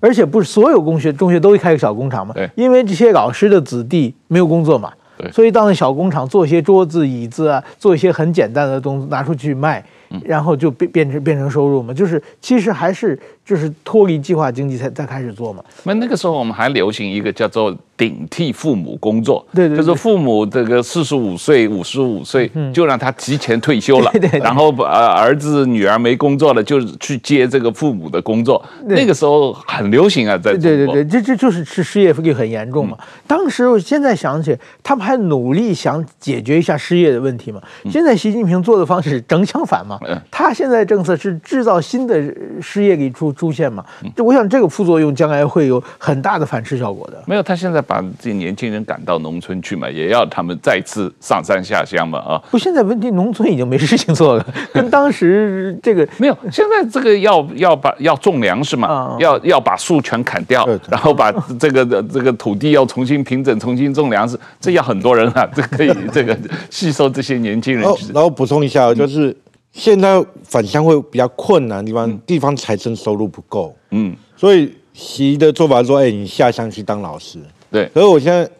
[0.00, 4.92] 而且不是所有工学中学都会开一个小工厂嘛，因为这些老师的子弟没有工作嘛，
[5.32, 9.82] 所以到那小工厂做一些桌子椅子啊，做一些很简单的东西拿出去卖。
[10.24, 15.62] 然后就变变成变成收入嘛，就是其实还是就是脱离计划经济才才开始做嘛。
[15.84, 28.64] 那那个时候我们还流行一个叫做顶替父母工作，对对，就是父母这个四十五岁、五十五岁就让他提前退休了，对对然后呃儿子女儿没工作了，就去接这个父母的工作。
[28.86, 30.52] 那个时候很流行啊，在。
[30.58, 32.96] 对对对，这这就是是失业率很严重嘛。
[33.26, 37.60] 当时我现在想起，他们还努力想解决一下失业的问题嘛。
[37.90, 39.97] 现在习近平做的方式正相反嘛。
[40.30, 42.20] 他现在政策是制造新的
[42.60, 43.84] 失业率出出现嘛？
[44.14, 47.22] 就我想这个副作用将来会有很大的反噬效果的。
[47.26, 52.42] 没有，他现在把这些年轻人赶到农村去嘛，也要他们再次上山下乡嘛啊！
[52.50, 56.36] 不，现在问题农村已经没事情做了， 跟当时这个没有。
[56.50, 66.36] 现在这个要要把要种粮食嘛，要要把树全砍掉，然后把这个这个土地要重新平整，重新种粮食，这要很多人啊，这可以这个
[66.70, 67.82] 吸收这些年轻人。
[68.12, 69.36] 然后补充一下，就是。
[69.78, 77.38] 现在返乡会比较困难的地方，地方财政收入不够，嗯，所以习的做法说，哎，你下乡去当老师，
[77.70, 77.88] 对。
[77.94, 78.50] 可是我现在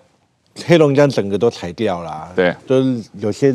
[0.64, 3.52] 黑龙江整个都裁掉了，啊，对，就是有些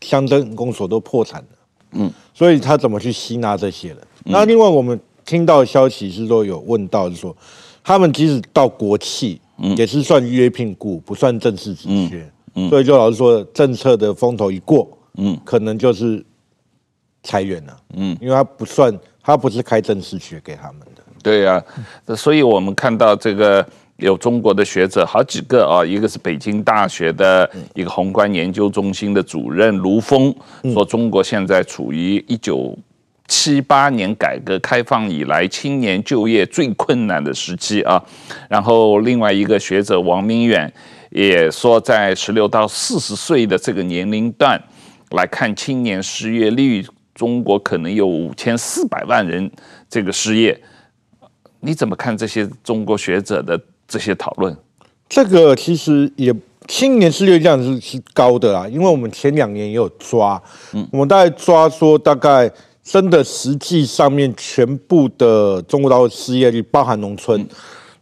[0.00, 1.48] 乡镇公所都破产了，
[1.94, 3.98] 嗯，所以他怎么去吸纳这些人？
[4.26, 7.36] 那另外我们听到的消息是说，有问到就是说，
[7.82, 16.24] 他们即使到国企，嗯，也是算约聘雇，不算正式职缺，嗯，所以就老实说，政策的风头一过，嗯，可能就是。
[17.22, 21.02] 裁员了，嗯，因为他不算，他不是开正式学给他们的。
[21.22, 21.62] 对呀、
[22.06, 23.64] 啊，所以我们看到这个
[23.98, 30.34] 有中国的学者好几个啊，一个是北京大学的一个宏观研究中心的主任卢峰
[30.72, 32.74] 说，中国现在处于一九
[33.28, 38.02] 七八年改革开放以来青年就业最困难的时期啊。
[38.48, 40.72] 然后另外一个学者王明远
[41.10, 44.58] 也说，在十六到四十岁的这个年龄段
[45.10, 46.82] 来看，青年失业率。
[47.20, 49.50] 中国可能有五千四百万人
[49.90, 50.58] 这个失业，
[51.60, 54.56] 你怎么看这些中国学者的这些讨论？
[55.06, 56.34] 这个其实也
[56.66, 62.50] 青年失业率这样是是高的啦，因为我们前两年也有抓，嗯，我们大概抓说大概
[62.82, 67.46] 真的实际上面全部的中国大陆失业率，包含农村，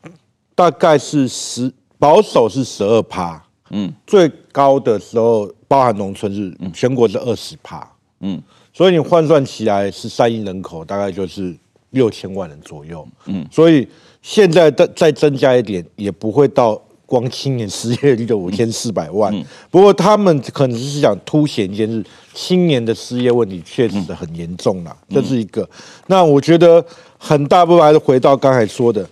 [0.04, 0.12] 嗯、
[0.54, 7.84] 大概是十保守是十二趴，嗯，最高的时候包含农村是全国是二十趴，
[8.20, 8.40] 嗯，
[8.78, 11.52] 所以你换算起来是三亿人口，大概就是
[11.90, 13.88] 六千万人左右，嗯，所以。
[14.20, 19.32] 现在再再增加一点，也不会到光青年失业率的五千四百万。
[19.70, 25.66] 不过他们可能是想凸显一件事：青年的失业问题确实很严重了，这是一个。
[26.08, 26.84] 那我觉得
[27.16, 29.08] 很大部分还是回到刚才说的，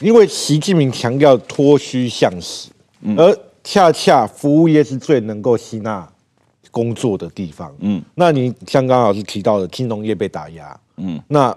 [0.00, 2.70] 因为习近平强调脱虚向实，
[3.16, 6.08] 而恰恰服务业是最能够吸纳
[6.76, 7.74] 工作的地方。
[7.80, 11.56] 嗯，那你像刚刚老师提到的，金融业被打压，嗯，那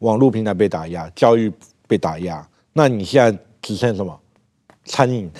[0.00, 1.50] 网络平台被打压，教育。
[1.88, 4.18] 被打压，那你现在只剩什么？
[4.86, 5.30] 餐饮，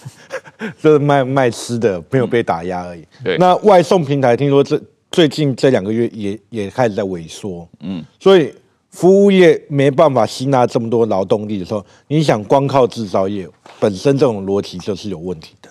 [0.80, 3.04] 就是卖卖吃的，没有被打压而已。
[3.22, 7.68] 对，那外送平台听说这最近这两个月也也开始在萎缩。
[7.80, 8.54] 嗯，所以
[8.88, 13.46] 服务业没办法吸纳这么多劳动力的时候，你想光靠制造业
[13.78, 15.61] 本身这种逻辑就是有问题的。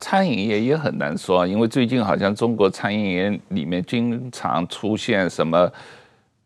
[0.00, 5.70] 餐饮业也很难说，因为最近好像中国餐饮业里面经常出现什么。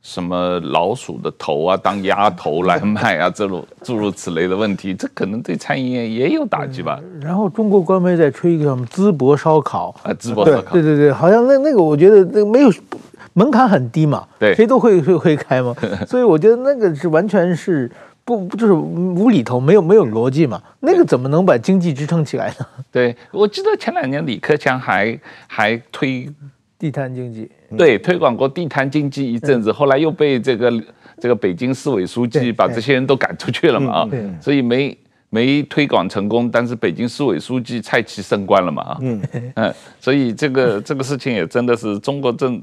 [0.02, 6.98] 什么老鼠的头啊，当鸭头来卖啊， 这种诸如此类的问题，这可能对餐饮业也有打击吧。
[7.20, 12.72] 然后中国官媒在吹一个什么淄博烧烤啊，淄博烧烤，对对对，好像那那个我觉得那个没有
[13.34, 15.76] 门槛很低嘛，对，谁都会会会开嘛，
[16.08, 17.90] 所以我觉得那个是完全是
[18.36, 22.66] 不就是无厘头，没有没有逻辑嘛，那个怎么能把经济支撑起来呢？
[22.92, 26.28] 对，我记得前两年李克强还还推
[26.78, 27.50] 地摊经济。
[27.76, 30.72] 对，推广过地摊经济一阵子，后来又被这个
[31.18, 34.08] 这个北京市委书记把这些人都赶出去了嘛啊，
[34.40, 34.96] 所以没
[35.30, 36.50] 没推广成功。
[36.50, 39.22] 但是北京市委书记蔡奇升官了嘛啊，嗯
[39.54, 42.60] 嗯， 所以这个这个事情也真的是中国政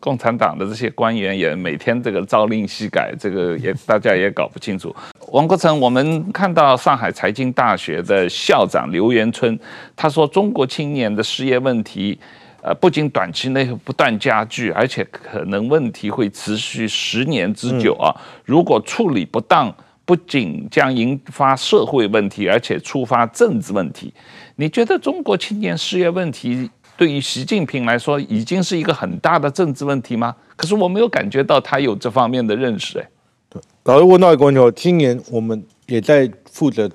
[0.00, 4.92] 共产党的这些官员也每天这个朝令夕改，这个也大家也搞不清楚。
[5.32, 9.56] 王国成，我们看到上海财经大学的校长刘元春
[9.94, 12.18] 他说，中国青年的失业问题。
[12.62, 18.10] 呃，不仅短期内不断加剧，而且可能问题会持续十年之久啊！
[18.44, 19.72] 如果处理不当，
[20.06, 24.14] 不仅将引发社会问题，而且触发政治问题。
[24.54, 30.34] 你觉得中国青年失业问题对于习近平来说已经是一个很大的政治问题吗？
[30.56, 32.98] 可是我没有感觉到他有这方面的认识。
[32.98, 33.08] 哎，
[33.50, 36.90] 对，老师问到一个问题，今年我们也在负责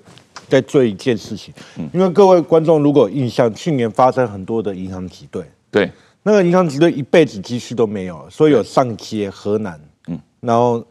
[0.47, 5.43] 在做一件事情，嗯因为各位观众如果有印象，去年发生很多的银行挤兑。
[5.69, 5.91] 对，
[6.23, 10.83] 那个银行挤兑一辈子积蓄都没有，所以有上街、河南，嗯，然后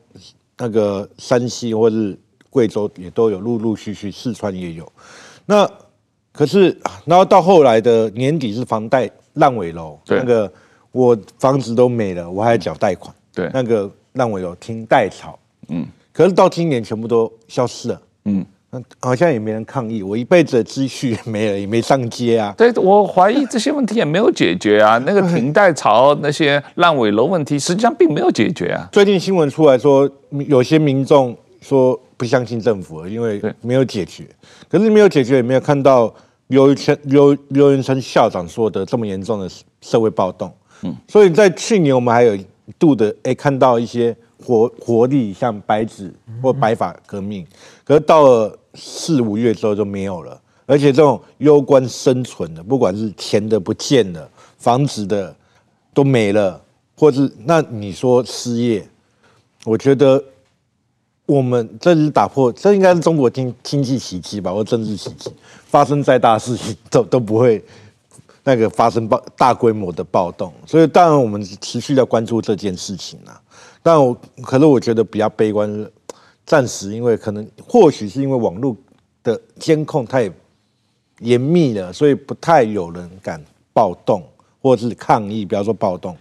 [0.61, 2.17] 那个山西或是
[2.51, 4.91] 贵州也都有，陆陆续续，四川也有。
[5.47, 5.69] 那
[6.33, 10.53] 可是，然后到后来的年底是房贷烂尾楼，那个
[10.93, 18.45] 我房子都没了，我还要缴贷款，对，那个烂尾楼停贷潮，嗯，可是到今年全部都消失了，嗯。
[19.01, 22.55] 好像也没人抗议，我一辈子的积蓄也没了，也没上街啊。
[22.57, 24.97] 对，我怀疑这些问题也没有解决啊。
[25.05, 28.89] 那个停贷潮、那些烂尾楼问题，实际上并没有解决啊。
[28.93, 30.09] 最近新闻出来说，
[30.47, 34.25] 有些民众说不相信政府，因为没有解决。
[34.69, 36.15] 可是没有解决，也没有看到
[36.47, 40.53] 刘元春刘刘云生校长说的这么严重的社会暴动。
[40.83, 42.47] 嗯，所以在去年我们还有一
[42.79, 47.47] 度的哎看到一些活活力，像白纸或白发革命。
[47.85, 48.57] 可是到了。
[48.75, 55.35] 四五月之后就没有了，而且这种攸关生存的，不管是钱的不见了，房子的
[55.93, 56.63] 都没了，
[56.95, 58.89] 或是那你说失业，
[59.65, 60.23] 我觉得
[61.27, 65.33] 我们这是打破，这应该是中国经经济奇迹吧，或政治奇迹，
[65.67, 67.61] 发生再大事情 都都不会
[68.45, 73.43] 那个发生暴大规模的暴动，所以当然我们持续要关注这件事情啊，
[73.83, 75.91] 但我可是我觉得比较悲观。
[76.47, 78.77] 暂时，因为可能或许是因为网络
[79.23, 80.29] 的监控太
[81.21, 83.41] 严密了，所以不太有人敢
[83.73, 84.21] 暴动
[84.61, 85.45] 或者是抗议。
[85.45, 86.17] 不要说暴动，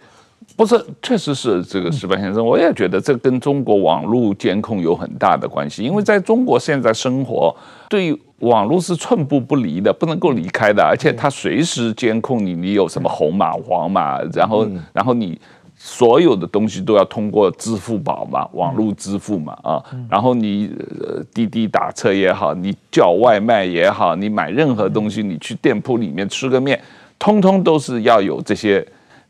[0.56, 5.82] 不是，确实是这个石板先生，我也觉得这跟中国网络监控有很大的关系。
[5.82, 7.56] 因为在中国现在生活，
[7.90, 15.42] 对网络是寸步不离的，不能够离开的，而且它随时监控你，你有什么红码、黄码，然后，然后你。
[15.82, 26.78] 所有的东西都要通过支付宝嘛，网络支付嘛，啊，然后你呃滴滴打车也好，你叫外卖也好，你买任何东西，你去店铺里面吃个面，
[27.18, 28.86] 通通都是要有这些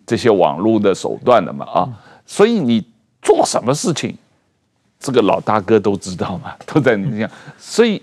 [0.08, 1.88] 这些网络的手段的嘛，啊，
[2.26, 2.84] 所以你
[3.22, 4.18] 做什么事情，
[5.00, 8.02] 这个老大哥都知道嘛，都在你这样，所以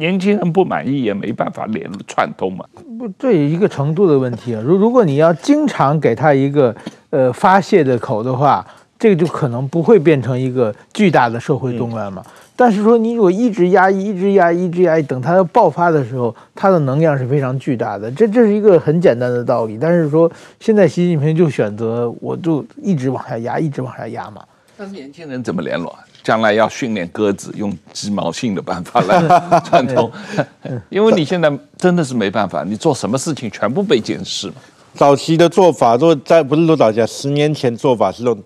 [0.00, 2.64] 年轻人不满意也没办法连串通嘛。
[2.98, 4.62] 不，这一个程度的问题啊。
[4.64, 6.74] 如如果你要经常给他一个
[7.10, 8.66] 呃发泄的口的话，
[8.98, 12.22] 这个就可能不会变成一个巨大的社会动乱嘛。
[12.26, 18.10] 嗯、但是说你如果一直压抑，一直压抑，一直压抑，等他要爆发的时候，他的能量是非常巨大的。
[18.12, 19.78] 这这是一个很简单的道理。
[19.78, 24.42] 但是说现在习近平就选择我就一直往下压，一直往下压嘛。
[24.78, 25.94] 但是年轻人怎么联络？
[26.30, 29.20] 将来要训练鸽子用鸡毛信的办法来
[29.66, 30.08] 串通，
[30.88, 34.54] 因为你现在真的是没办法，你做什么事情全部被监视嘛。
[34.94, 38.40] 早期的做法，都在不是说早期，十年前做法是用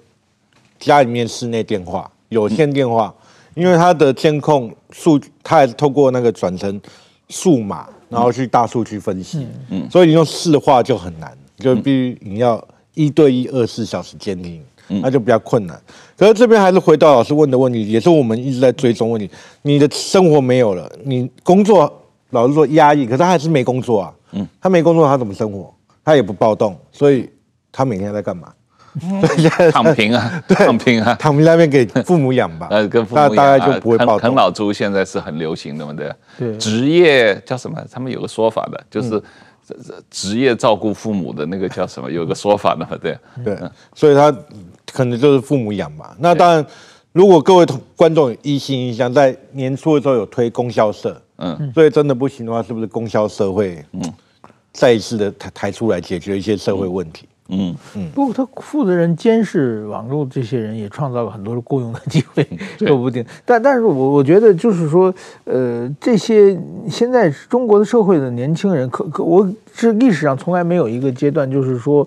[0.78, 3.14] 家里面室内电话、有线电话，
[3.52, 6.80] 因为它的监控数，它还是透过那个转成
[7.28, 14.64] 数码，然后去大数据分析，嗯，所以你用市话就很难，就必须你要一对一二十四小时监听。
[14.86, 15.80] 那就比较困难，
[16.16, 19.28] 可是这边还是回到老师问的问题，也是我们一直在追踪问题。
[19.62, 21.92] 你的生活没有了，你工作
[22.30, 24.14] 老是说压抑，可是他还是没工作啊。
[24.32, 25.72] 嗯，他没工作，他怎么生活？
[26.04, 27.28] 他也不暴动，所以
[27.72, 28.52] 他每天在干嘛？
[29.72, 32.68] 躺平啊， 躺平啊，躺平那边给父母养吧。
[32.72, 34.20] 呃，跟父母养，大概就不会暴动。
[34.20, 36.12] 啃老族现在是很流行的嘛，对。
[36.38, 36.56] 对。
[36.58, 37.76] 职业叫什么？
[37.90, 39.20] 他们有个说法的，就是。
[39.66, 42.10] 这这职业照顾父母的那个叫什么？
[42.10, 43.58] 有个说法的嘛，对对，
[43.94, 44.30] 所以他
[44.94, 46.10] 可能就是父母养嘛。
[46.20, 46.64] 那当然，
[47.10, 54.00] 如果各位同观众一心一想，在年初的时候有推供销社，嗯，所以真的不行的话，是不是供销社会嗯。
[54.72, 57.28] 再一次的抬抬出来解决一些社会问题？
[57.48, 57.74] 嗯。
[57.96, 62.46] 嗯，不过他负责人监视网络这些人，也创造了很多的雇佣的机会，
[62.78, 63.24] 说不定。
[63.44, 65.12] 但但是我我觉得就是说，
[65.44, 66.56] 呃，这些
[66.88, 72.06] 现在中国的社会的年轻人，可可我是历史上从来没有一个阶段，就是说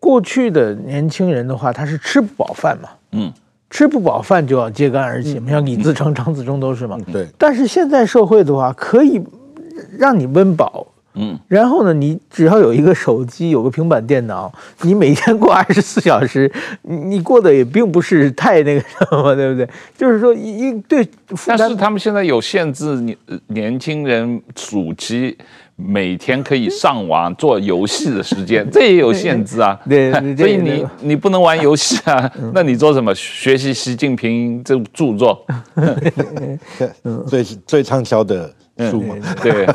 [0.00, 3.32] 过去的年轻人的话，他是吃不饱饭嘛，嗯，
[3.68, 7.28] 吃不饱饭就要揭竿而起，像李自成、张自忠都是嘛，对。
[7.38, 9.22] 但是现在社会的话，可以
[9.96, 10.86] 让你温饱。
[11.14, 14.50] 嗯，然后呢，你只要有一个手机，有个平板电脑，
[14.82, 16.50] 你每天过 二十四小时，
[16.82, 19.68] 你你过得也并不是太那个什么，对不对？
[19.98, 21.06] 就是说，一对，
[21.48, 23.16] 但是他们现在有限制，年
[23.48, 25.36] 年轻人暑期
[25.86, 29.78] 每天可以上网做游戏的时间， 这也有限制啊。
[29.88, 33.14] 对， 所以你你不能玩游戏啊， 那你做什么？
[33.14, 35.44] 学习习近平这著作，
[37.26, 38.52] 最最畅销的
[38.90, 39.66] 书嘛，对。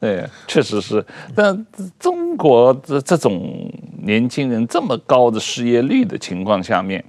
[0.00, 1.04] 对，确实是。
[1.32, 1.64] 但
[1.96, 3.70] 中国的这种
[4.02, 7.04] 年轻人这么高的失业率的情况下面，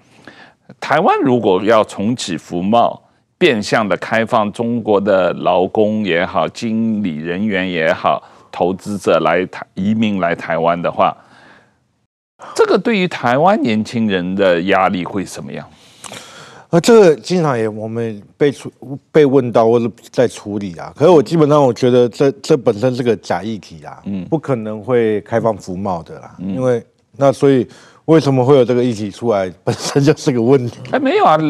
[0.80, 3.02] 台湾如果要重启服贸，
[3.43, 11.13] 变相的开放中国的劳工也好，经理人员也好，投资者来台移民来台湾的话，
[12.56, 15.67] 这个对于台湾年轻人的压力会什么样？
[16.69, 18.71] 啊，这个经常也我们被处
[19.12, 26.82] 被问到或者在处理啊，可是我基本上我觉得这这本身是个假议题啊，嗯，不可能会开放服贸的啦，嗯、因为
[27.17, 27.67] 那所以
[28.06, 30.79] 为什么会有这个议题出来，本身就是个问题。
[30.91, 31.38] 哎，没有啊，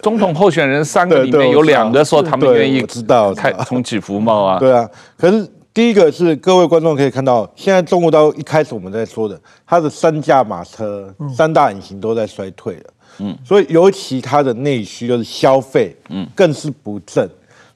[0.00, 4.88] 总统候选人三个里面有两个说他们愿意知道开重启服贸啊，对啊。
[5.16, 12.82] 可是第一个是各位观众可以看到，现在中国大陆一开始我们在说的，它的三驾马车、三大引擎都在衰退了。
[13.18, 17.28] 嗯，所以尤其它的内需就是消费，嗯，更是不振，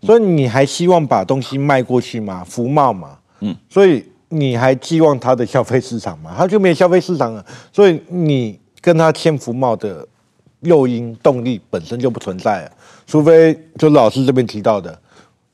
[0.02, 2.44] 所以你还希望把东西卖过去吗？
[2.46, 6.34] 服贸嘛，嗯，所以你还寄望它的消费市场吗？
[6.36, 10.06] 它就没有消费市场了，所以你跟他签服贸的
[10.60, 12.72] 诱因动力本身就不存在了，
[13.06, 14.98] 除非就是老师这边提到的，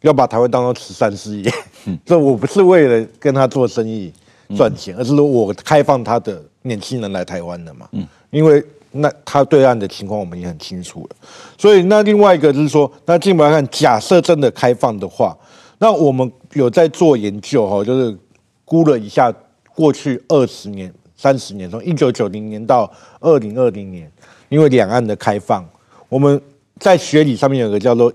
[0.03, 1.53] 要把台湾当做慈善事业，
[1.87, 4.13] 嗯， 这我不是为了跟他做生意
[4.57, 8.65] 赚钱，而是说我开放他的年轻人来台湾的嘛，嗯，因为。
[8.99, 11.17] 那他对岸的情况我们也很清楚了，
[11.59, 15.37] 所以那另外一个就是说，那进一步来看，假设真的开放的话，
[15.77, 18.17] 那我们有在做研究哈，就是
[18.65, 19.31] 估了一下
[19.75, 22.91] 过去二十年、三十年，从一九九零年到
[23.21, 24.11] 二零二零年，
[24.49, 25.65] 因为两岸的开放，
[26.09, 26.41] 我们
[26.79, 28.13] 在学理上面有个叫做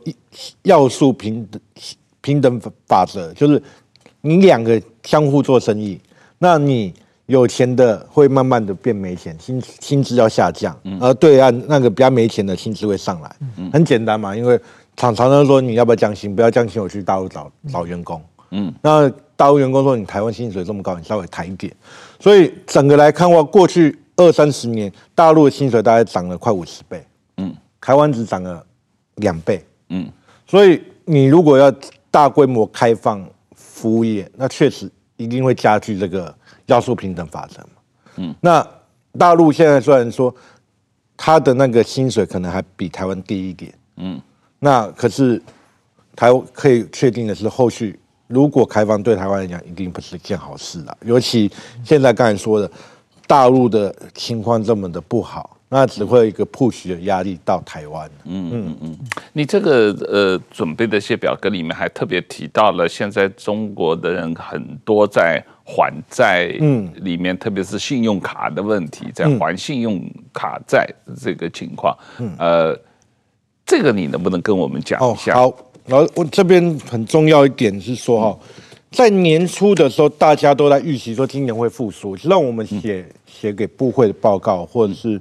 [0.64, 1.62] 要素平等
[2.22, 3.62] 平等法则，就是
[4.22, 6.00] 你两个相互做生意，
[6.38, 6.94] 那你。
[7.28, 13.34] 有钱的会慢慢的变没钱，薪薪资要下降，而对岸那个比较没钱的薪资会上来，
[13.72, 14.60] 很简单嘛，因为
[14.98, 21.74] 常常常说你要不要降薪，不要降薪，我去大陆找找员工，嗯，那大陆员工说你台湾薪水这么高，你稍微抬一点，
[22.20, 27.06] 所以整个来看的话，过去二三十年大陆的薪水大概涨了快五十倍，
[27.38, 28.66] 嗯，台湾只涨了
[29.16, 30.12] 两倍，嗯，
[30.46, 31.74] 所以你如果要
[32.10, 36.34] 大规模开放服务业，那确实一定会加剧这个。
[36.68, 37.82] 要素平等法则嘛，
[38.16, 38.66] 嗯，那
[39.18, 40.34] 大陆现在虽然说
[41.18, 44.22] 他的那个薪水可能还比台湾低一点，嗯，
[44.58, 45.42] 那可是
[46.16, 50.98] 台可以确定的是，后续如果开放对台湾来讲，一定不是一件好事了。
[51.02, 51.52] 尤其
[51.84, 52.72] 现在刚才说的，
[53.32, 55.58] 大陆的情况这么的不好。
[55.74, 58.12] 那只会有一个 push 的压力到台湾。
[58.26, 59.00] 嗯嗯嗯，
[59.32, 70.04] 你这个呃准备的一些表格里面还特别提到了，现在中国的人很多在还债，嗯，里面特别是信用卡的问题，在还信用
[70.34, 70.86] 卡债
[71.18, 71.98] 这个情况。
[72.20, 72.78] 嗯，呃，
[73.66, 75.36] 这个你能不能跟我们讲一下？
[75.36, 75.54] 好，
[75.86, 78.40] 然后我这边很重要一点是说哈，
[78.92, 83.06] 在年初的时候，大家都在预期说今年会复苏，让我们写
[83.42, 85.20] 写给部会的报告，或者是。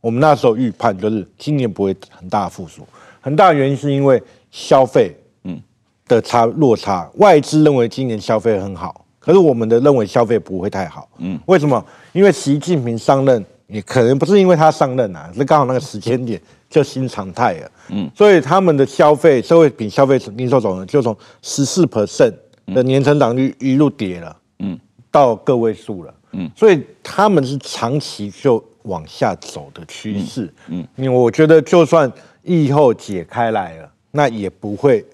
[0.00, 2.86] 我们那时候预判就是今年不会很大的复苏，
[3.20, 5.60] 很大的原因是因为消费嗯。
[6.06, 11.84] 的差落差，外资认为今年消费很好，可是我们的认为消费不会太好，嗯，为什么？
[12.12, 16.40] 因为习近平上任也可能不是因为他上任啊，是刚好那个时间点
[16.70, 22.32] 就新常态了，嗯，所以他们的消费社会品消费零售总额就从十四 percent
[22.66, 24.78] 的年成长率一路跌了，嗯，
[25.10, 28.62] 到个位数了，嗯，所以他们是长期就。
[28.84, 32.10] 往下走的趋势，嗯，嗯，因为我觉得就算
[32.42, 35.04] 疫后解开来了，那也不会，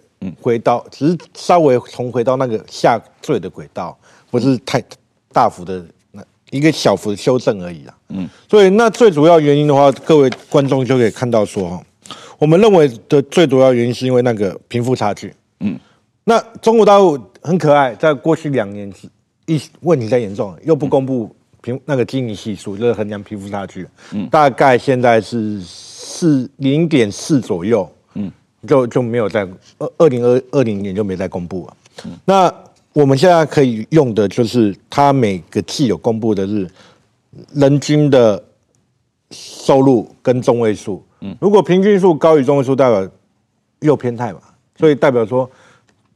[0.40, 3.98] 回到，只是稍微重回到那个下坠的轨道，
[4.30, 4.80] 不是太
[5.32, 11.82] 大幅的那一个小幅的修正而已啦，嗯，所以那最主要原因的话，各位观众就可以看到说，哈，
[12.38, 15.76] 我们认为的最主要原因是因为那个贫富差距，嗯，
[16.22, 18.88] 那中国大陆很可爱，在过去两年
[19.46, 21.34] 一问题在严重，又不公布。
[21.62, 28.30] 平那个基尼系数就是衡量贫富差距，嗯，大概现在是四零点四左右，嗯，
[28.68, 32.54] 就就没有在二二零二二零年就没再公布了，嗯，那
[32.92, 36.68] 我们现在可以用的就是它每个季有公布的是
[37.54, 38.44] 人均的
[39.30, 43.10] 收入跟中位数，嗯，如果平均数高于中位数，代表
[43.80, 44.40] 又偏态嘛，
[44.76, 45.50] 所以代表说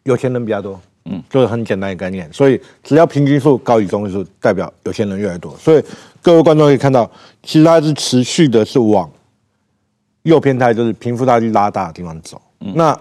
[0.03, 0.79] 有钱人比较多。
[1.11, 5.57] 嗯，就是很简单的概念，所以只要平均数高于中位数，代表有钱人越来越多。
[5.57, 5.83] 所以
[6.21, 7.11] 各位观众可以看到，
[7.43, 9.11] 其实它是持续的是往
[10.25, 12.41] 右偏态，就是贫富差距拉大的地方走。
[12.61, 12.95] 嗯、那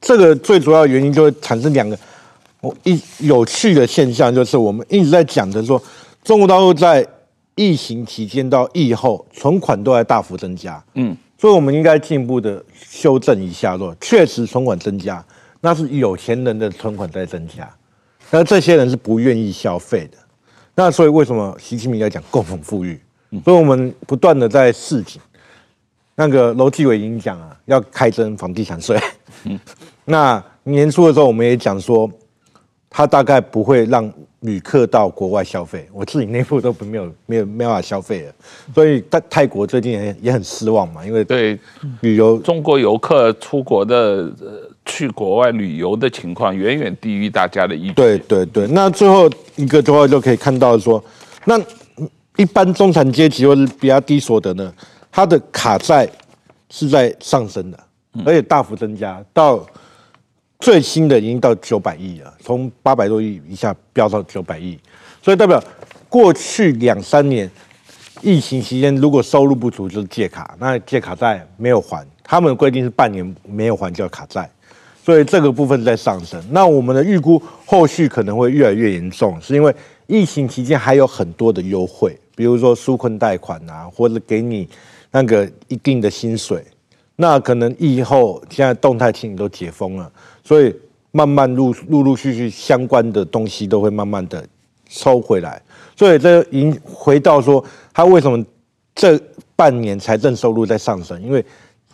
[0.00, 1.96] 这个最主要原因就会产生两个
[2.60, 5.80] 我一有趣的现象，就是我们一直在讲的说，
[6.24, 7.06] 中国大陆在
[7.54, 10.82] 疫情期间到疫后存款都在大幅增加。
[10.94, 15.24] 嗯，所以我们应该进一步的修正一下，说确实存款增加。
[15.64, 17.72] 那是有钱人的存款在增加，
[18.32, 20.18] 那这些人是不愿意消费的。
[20.74, 23.00] 那所以为什么习近平要讲共同富裕？
[23.44, 25.22] 所以我们不断的在示警。
[26.16, 28.98] 那个楼继伟已经讲啊，要开征房地产税。
[30.04, 32.10] 那年初的时候，我们也讲说，
[32.90, 35.88] 他大概不会让旅客到国外消费。
[35.92, 38.32] 我自己内部都没有没有没办法消费了。
[38.74, 41.56] 所以泰泰国最近也也很失望嘛，因为对
[42.00, 44.28] 旅游中国游客出国的。
[44.84, 47.94] 去国外旅游的情况远远低于大家的预期。
[47.94, 51.02] 对对对，那最后一个的话就可以看到说，
[51.44, 51.58] 那
[52.36, 54.72] 一般中产阶级或者比较低所得呢，
[55.10, 56.08] 他的卡债
[56.70, 57.78] 是在上升的，
[58.24, 59.64] 而且大幅增加，到
[60.58, 64.78] 最新的已经到九百亿了，从八百多亿一下飙到九百亿，
[65.22, 65.62] 所以代表
[66.08, 67.48] 过去两三年
[68.20, 74.50] 疫情期间，如果收入不足就是借卡，那借卡债没有还，他们的规定是半年没有还叫卡债。
[75.04, 79.74] 所以这个部分在上升，那我们的预估后续可能会越来越严重，是因为
[80.06, 84.68] 疫情期间还有很多的优惠，比如说纾困贷款啊，或者给你
[85.10, 86.64] 那个一定的薪水，
[87.16, 90.08] 那可能疫后现在动态清零都解封了，
[90.44, 90.72] 所以
[91.10, 94.46] 慢慢陆陆陆续续相关的东西都会慢慢的
[94.88, 95.60] 收回来，
[95.96, 98.44] 所以这已经回到说，他为什么
[98.94, 99.20] 这
[99.56, 101.44] 半年财政收入在上升，因为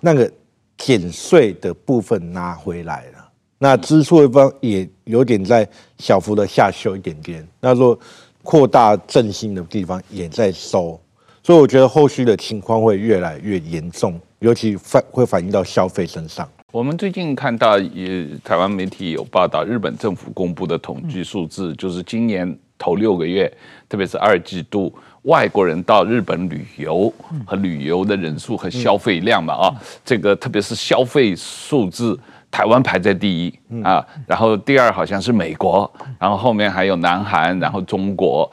[0.02, 0.30] 那个。
[0.78, 5.68] 减税的部分拿回来了，那支出的方也有点在
[5.98, 7.46] 小幅的下修一点点。
[7.60, 7.98] 那说
[8.44, 10.98] 扩大振兴的地方也在收，
[11.42, 16.48] 所以我觉得后续的情况会越来越严重，尤其反会反映到消费身上。
[16.72, 23.52] 我们最近看到也台湾媒体有报道，日本政府公布的统计数字，就是今年头六个月，
[23.88, 24.94] 特别是二季度。
[25.22, 27.12] 外国人到日本旅游
[27.44, 32.18] 和旅游的人数和消费量嘛啊，这个特别是消费数字，
[32.50, 38.50] 台湾排在第一啊，然后第二好像是美国，然后后面还有南韩，然后中国，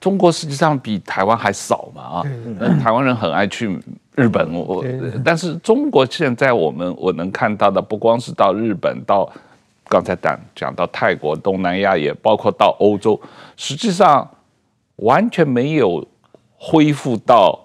[0.00, 2.24] 中国实际上比台湾还少嘛啊，
[2.82, 3.78] 台湾人很爱去
[4.16, 4.84] 日本，我
[5.24, 9.30] 但是中国现在我们我能看到的不光是到日本，到
[9.88, 13.20] 刚才讲讲到泰国、东南亚，也包括到欧洲，
[13.56, 14.28] 实际上。
[14.98, 16.06] 完全没有
[16.56, 17.58] 恢复到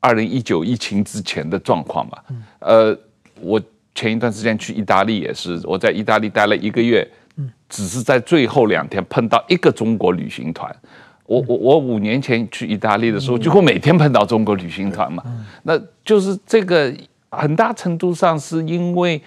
[0.00, 2.18] 二零一九疫情之前的状况嘛？
[2.60, 2.96] 呃，
[3.40, 3.60] 我
[3.94, 7.06] 前一段时间去意大利也是，我在意大利待了一个月，
[7.68, 10.74] 只是在最后两天碰到一个中国旅行团。
[11.26, 15.22] 我我我五年前去意大利的时候，几乎每天碰到中国旅行团嘛。
[15.64, 16.92] 那就是这个
[17.30, 19.20] 很大程度上是因为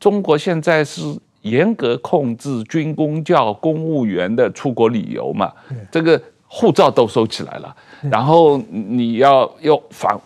[0.00, 1.02] 中国现在是
[1.42, 5.52] 严格控制军工教公务员的出国旅游嘛，
[5.92, 6.20] 这个
[6.56, 7.76] 护照都收起来了，
[8.08, 10.16] 然后你要要反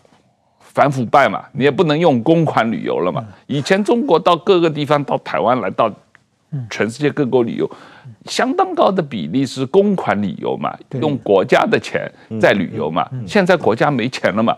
[0.60, 3.24] 反腐败嘛，你也不能用公款旅游了嘛。
[3.46, 5.90] 以前中国到各个地方，到台湾来到
[6.68, 7.70] 全世界各国旅游。
[8.26, 13.08] 相当高的比例是公款旅游嘛，用国家的钱在旅游嘛。
[13.26, 14.54] 现在国家没钱了嘛，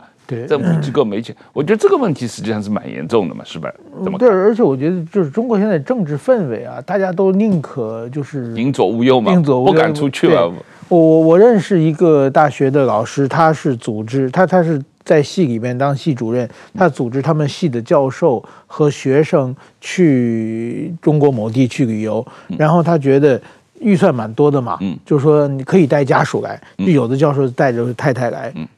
[0.49, 3.73] 政府机构没钱，我觉得这个问题实际上是蛮严重的嘛，是吧？
[4.03, 4.19] 怎么？
[4.19, 10.53] 对，而且我觉得就是中国现在政治氛围啊，大家都宁可就是宁左毋右嘛，宁左毋右，不敢出去了。
[10.91, 14.79] 我我认识一个大学的老师，他是组织他他是。
[15.03, 22.25] 在系里面当系主任，他组织他们系的教授和学生去中国某地去旅游，
[22.57, 23.41] 然后他觉得
[23.81, 28.69] 预算蛮多的嘛，嗯，就是说你可以带家属来，就有的教授带着太太来，嗯，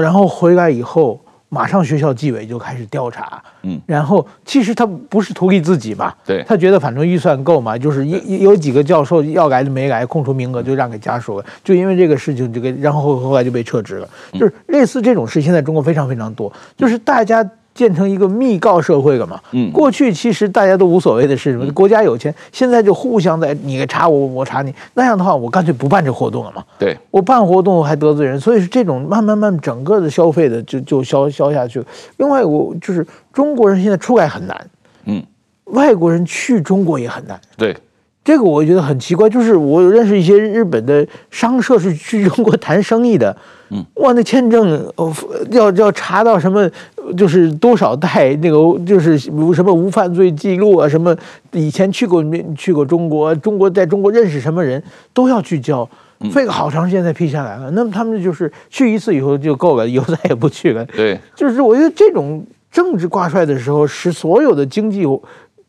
[0.00, 1.20] 然后回来以后。
[1.54, 17.46] 马上学校纪委就开始调查，嗯，然后其实他不是图利自己嘛，对，他觉得反正预算够嘛，就是有有几个教授要来就没来，空出名额就让给家属了，就因为这个事情就给，然后后来就被撤职了，就是类似这种事，现在中国非常非常多，就是大家。
[17.74, 19.40] 建成一个密告社会了嘛？
[19.52, 21.70] 嗯，过去其实大家都无所谓的是什么？
[21.72, 24.74] 国家有钱，现在就互相在你查我，我查你。
[24.94, 26.64] 那样的话，我干脆不办这活动了嘛。
[26.78, 31.82] 对，我办活动还得罪人，所以是这种慢慢慢整个的消费的就就消消下去。
[32.18, 34.70] 另外，我就是中国人现在出来很难，
[35.06, 35.22] 嗯，
[35.64, 37.40] 外国人去中国也很难。
[37.56, 37.76] 对。
[38.24, 43.36] 这个我觉得很奇怪，就是我认识一些日本的商社是去中国谈生意的，
[43.70, 45.12] 嗯，哇，那签证哦
[45.50, 46.70] 要要查到什么，
[47.16, 51.16] 就是多少代那个就是什么无犯罪记录啊，什么
[51.50, 52.24] 以前去过
[52.56, 54.80] 去过中国，中国在中国认识什么人
[55.12, 55.88] 都要去交，
[56.30, 57.72] 费个好长时间才批下来了。
[57.72, 60.84] 那么他们就是去一次以后就够了，以后再也不去了。
[60.94, 65.04] 对，就是我觉得这种政治挂帅的时候，使所有的经济。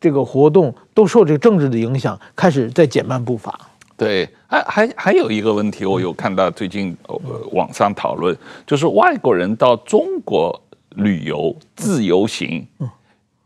[0.03, 3.57] 这个活动都受这个政治的影响，开始在减慢步伐。
[3.95, 7.17] 对，还还还有一个问题，我有看到最近呃
[7.53, 8.35] 网上讨论，
[8.67, 10.61] 就是外国人到中国
[10.95, 12.67] 旅游自由行，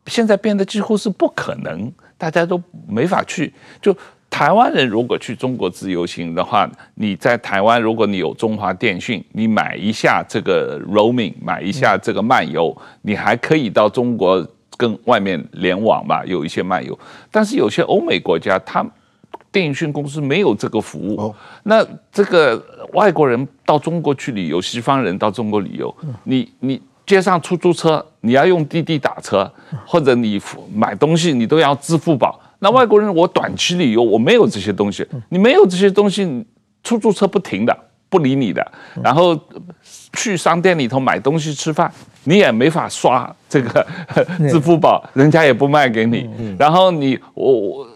[0.08, 3.54] 现在变得几乎是不可能，大家都没法去。
[3.80, 3.96] 就
[4.32, 14.44] 台湾人如果去中国自由行的话，你在台湾，如果你有中华电信，你买一下这个 roaming，买一下这个漫游，你还可以到中国。
[14.78, 16.98] 跟外面联网嘛，有一些漫游，
[17.32, 18.86] 但是有些欧美国家，它
[19.52, 21.34] 电讯公司没有这个服务。
[21.64, 22.64] 那这个
[22.94, 25.94] 外国人到中国去旅游，西方人到中国旅游，
[26.26, 29.52] 你你街上出租车，你要用滴滴打车，
[29.86, 30.40] 或者你
[30.74, 32.40] 买东西，你都要支付宝。
[32.60, 36.46] 那外国人我短期旅游，我没有这些东西，你没有这些东西，
[36.84, 37.78] 出租车不停的。
[38.18, 38.66] 不理你的，
[39.04, 39.40] 然后
[40.14, 41.92] 去商店里头买东西吃饭，
[42.24, 43.86] 你也没法刷这个
[44.50, 46.28] 支付宝，人家也不卖给你。
[46.58, 47.88] 然后你我我，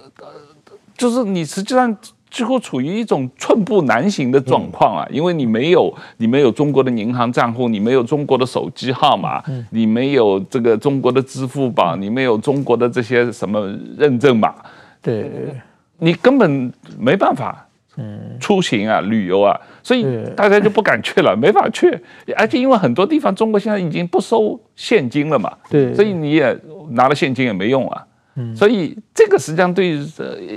[0.96, 1.98] 就是你实际上
[2.30, 13.68] 几乎处于一种寸步难行的状况啊，因为你没有你没有中国的银行账户，你没有中国的手机号码，你没有这个中国的支付宝，你没有中国的这些什么
[13.98, 14.54] 认证码，
[15.02, 15.56] 对，
[15.98, 17.66] 你根本没办法。
[18.02, 21.96] 嗯，出行啊，旅游啊，所以大家就不敢去了， 没法去。
[22.36, 26.58] 而且因为很多地方中国现在已经不收现金了嘛，对，所以你也
[26.92, 28.08] 拿了现金也没用啊。
[28.36, 30.04] 嗯，所以这个实际上对于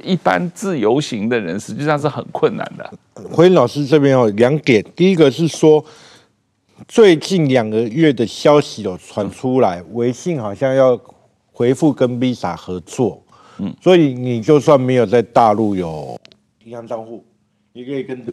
[0.03, 2.91] 一般自由行的人实际上是很困难的。
[3.31, 5.85] 回老师这边有两点，第一个是说
[6.87, 10.99] 最近两个月的消息有传出来，微信好像要
[11.53, 13.23] 回复跟 Visa 合作，
[13.59, 16.17] 嗯，所以你就算没有在大陆有。
[16.65, 17.23] 银行账户，
[17.77, 18.25] 你可以跟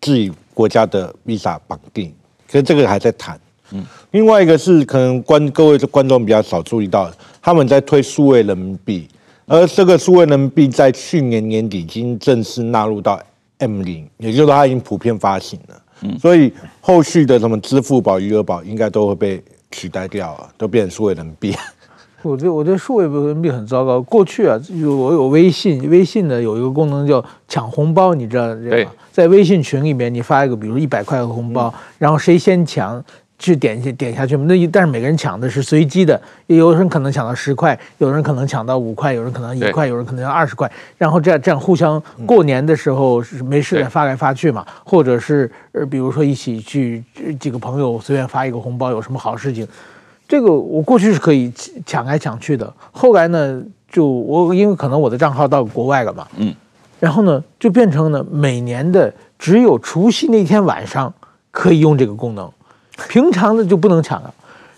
[0.00, 2.14] 自己国家的 Visa 绑定，
[2.50, 3.38] 可是这个还在谈。
[3.72, 9.06] 嗯，另外一个是可能观各位的观众比较少注意到，他们在推数位人民币，
[9.44, 13.20] 而这个数位人民币在去年年底已经正式纳入到
[13.58, 15.82] M 零，也就是说它已经普遍发行了。
[16.00, 21.54] 嗯，所以后续的什么支付宝、余额宝应该都会被取代掉啊，都变成数位人民币。
[22.22, 24.00] 我觉得我觉得数位人民币很糟糕。
[24.02, 28.90] 过去啊，有我有微信，微信呢有一个功能叫抢红包，你知道这个？
[29.12, 33.02] 在微信群里面，你发一个，比如一百块的红包，然后谁先抢，
[33.38, 34.36] 去点去点下去。
[34.36, 40.70] 那但是每个人抢的是随机的，有人可能抢到十块，有人可能抢到五块，有人可能一块，有人可能要二十块。
[40.96, 47.02] 然后这样这样互相过年的时候是没事的发来发去嘛，或者是呃比如说一起去
[47.38, 49.66] 几个朋友随便发一个红包，有什么好事情。
[50.28, 51.50] 这个我过去是可以
[51.86, 56.54] 抢来抢去的，后来呢，就我因为可能我的账号到国外了嘛，嗯，
[57.00, 61.12] 然后呢，就变成呢每年的只有除夕那天晚上
[61.50, 62.48] 可以用这个功能，
[63.08, 64.34] 平常的就不能抢了。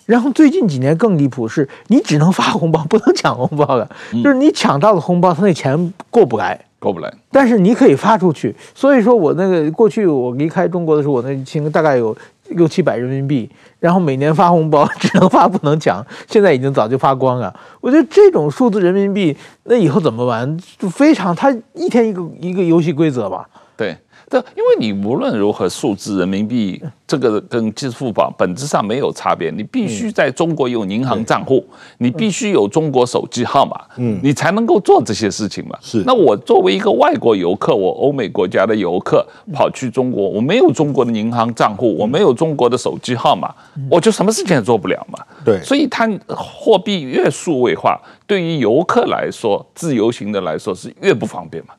[0.07, 3.88] 然后最近几年更离谱是，你只能发红包，不能抢红包了。
[4.12, 7.12] 就是你抢到了红包，他那钱过不来，过不来。
[7.30, 8.53] 但是你可以发出去。
[8.74, 12.16] 所以说我那个过去我离开中国的时候，我那清大概有
[12.51, 17.55] 六七百人民币，然后每年发红包 只能发不能抢，现在已经早就发光了。
[17.80, 20.59] 我觉得这种数字人民币，那以后怎么玩？
[20.78, 23.48] 就非常，它一天一个一个游戏规则吧。
[23.76, 23.96] 对。
[24.31, 29.51] 对，因为你无论如何，数字人民币这个跟支付宝本质上没有差别。
[29.51, 31.66] 你必须在中国有银行账户，
[31.99, 35.76] 你必须有中国手机号码，嗯，你才能够做这些事情嘛。
[35.83, 36.05] 是。
[36.07, 43.53] 那我作为一个外国游客，我欧美国家的游客跑去中国，我没有中国的银行账户，我没有中国的手机号码，
[43.91, 45.18] 我就什么事情也做不了嘛。
[45.45, 45.61] 对。
[45.64, 51.74] 所以它货币越数位化，对于游客来说，自由行的来说是越不方便嘛。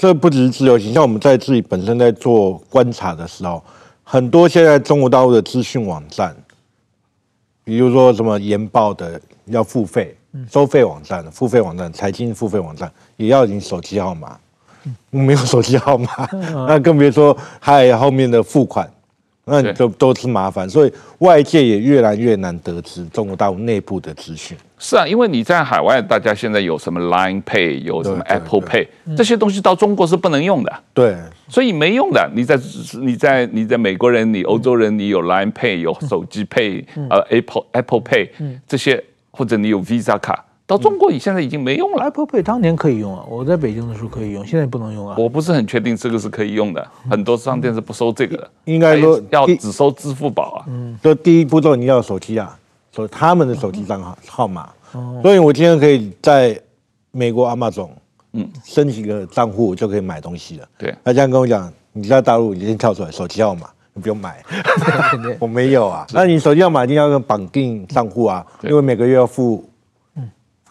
[0.00, 3.62] 这不只是自由行，像我们在自己本身在做观察的时候，
[4.02, 6.34] 很多现在中国大陆的资讯网站，
[7.62, 10.16] 比如说什么研报的要付费、
[10.50, 14.38] 收费网站、付费网站、财经付费网站，也要你手机号码，
[15.10, 16.26] 没有手机号码，
[16.66, 18.90] 那更别说还有后面的付款。
[19.50, 24.56] 那就都是麻烦，所以外界也越来越难得知中国大陆内部的资讯。
[24.78, 28.86] 是啊，因为你在海外，大家现在有什么 Line Pay，有什么 Apple Pay，
[29.16, 30.72] 这些东西到中国是不能用的。
[30.94, 31.16] 对，
[31.48, 32.30] 所以没用的。
[32.34, 32.58] 你在
[33.02, 38.30] 你在你在美国人，你欧洲人，你有 Line Pay，有手机 Pay，呃，Apple Apple Pay，
[38.66, 40.44] 这些或者你有 Visa 卡。
[40.70, 42.04] 到中国，你现在已经没用了。
[42.04, 45.16] Apple Pay 当年可以用啊，我在北京的时候可以用，现在不能用啊。
[45.18, 48.48] 我不是很确定这个是可以用的，很多商店是不收这个的。
[48.66, 50.64] 应该说要只收支付宝啊。
[50.68, 52.56] 嗯，就第一步骤你要手机啊，
[52.92, 54.70] 所以他们的手机账号号码。
[54.92, 55.18] 哦。
[55.24, 56.56] 所以我今天可以在
[57.10, 57.88] 美国 Amazon，
[58.34, 60.68] 嗯，申请个账户就可以买东西了。
[60.78, 60.94] 对。
[61.04, 64.40] 他这样跟我讲，你在大陆你先跳出来手机号码，你不用买。
[65.40, 66.06] 我没有啊。
[66.12, 69.64] 那你手机号码一定要跟绑定账户啊，因为每个月要付。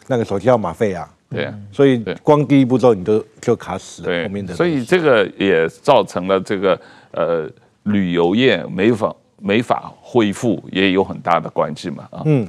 [0.09, 1.45] 那个手机号码费啊，对。
[1.45, 4.55] 啊，所以光第一步骤你都就卡死了，对，后面的。
[4.55, 6.79] 所以这个也造成了这个
[7.11, 7.47] 呃
[7.83, 12.23] 旅游业没法没法恢复，也有很大的关系嘛啊。
[12.25, 12.47] 嗯，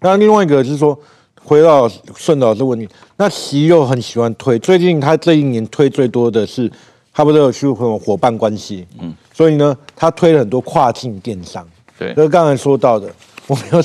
[0.00, 0.98] 那另外一个就是说，
[1.42, 6.70] 回到顺导这个问题，那习又很喜欢推，最近他这一年推最多的是，
[7.10, 11.66] 他不是有去和伙伴关系，嗯，所以呢，他推了很多跨境电商，
[11.98, 13.10] 对，就是刚才说到的，
[13.46, 13.82] 我没有。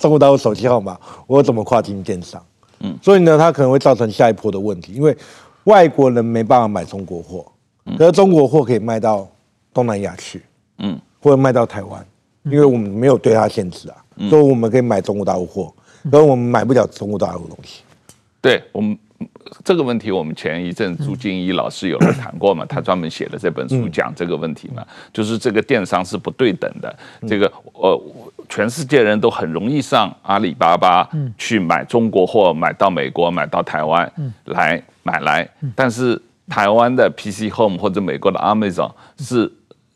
[0.00, 2.44] 中国大陆手机号码，我怎么跨境电商？
[2.80, 5.16] 嗯，所以呢，它可能会造成下一波的问题，因为
[5.64, 7.44] 外国人没办法买中国货，
[7.98, 9.28] 可是中国货可以卖到
[9.74, 10.42] 东南亚去，
[10.78, 12.04] 嗯，或者卖到台湾，
[12.44, 13.96] 因为我们没有对它限制啊，
[14.30, 15.72] 所以我们可以买中国大陆货，
[16.10, 17.82] 可是我们买不了中国大陆的东西。
[18.40, 18.98] 对我们。
[19.62, 22.64] 这个问题我们前一阵朱静怡老师有来谈过嘛？
[22.64, 24.82] 他专门写了这本书讲这个问题嘛，
[25.12, 26.98] 就是这个电商是不对等的。
[27.28, 28.00] 这个呃，
[28.50, 34.12] 全世界人都很容易上阿里巴巴去买中国货，买到美国，买到台湾
[34.44, 39.50] 来买来，但是台湾的 PC Home 或者美国的 Amazon 是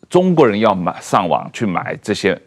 [0.09, 2.40] 中国人要买上网去买这些。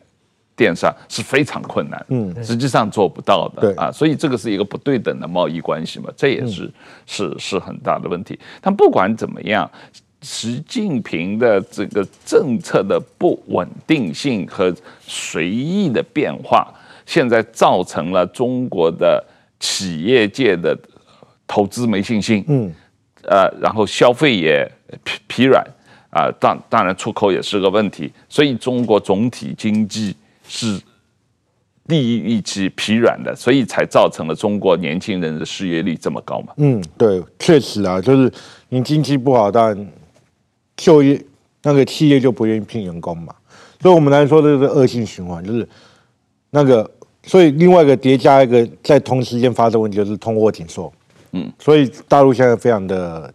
[0.58, 3.76] 电商是非常困难，嗯，实际上做不到的，对。
[3.76, 6.74] 啊，所以这个是一个不对等的贸易关系嘛，这也是、嗯、
[7.06, 8.40] 是是很大的问题。
[8.60, 9.70] 但不管怎么样，
[10.22, 16.74] 习近平的这个政策的不稳定性和随意的变化，
[17.06, 19.24] 现在造成了中国的
[19.60, 20.78] 企业界的
[21.46, 22.74] 投资没信心，嗯，
[23.24, 24.70] 呃，然后消费也
[25.04, 25.64] 疲疲软，
[26.10, 30.16] 啊，当当然出口也是个问题，所以中国总体经济。
[30.50, 30.80] 是
[31.90, 36.54] 低于预期疲软的，所以才造成了中国年轻人的失业率这么高嘛。
[36.56, 38.32] 嗯，对，确实啊，就是
[38.70, 39.88] 你经济不好，当然
[40.78, 41.22] 就业
[41.64, 43.36] 那个企业就不愿意聘员工嘛。
[43.82, 45.68] 所以我们来说这个恶性循环，就是
[46.52, 46.90] 那个，
[47.24, 50.90] 所以另外一个叠加一个在同时间发生问题，就是通货紧缩。
[51.34, 53.34] 嗯，所以大陆现在非常的。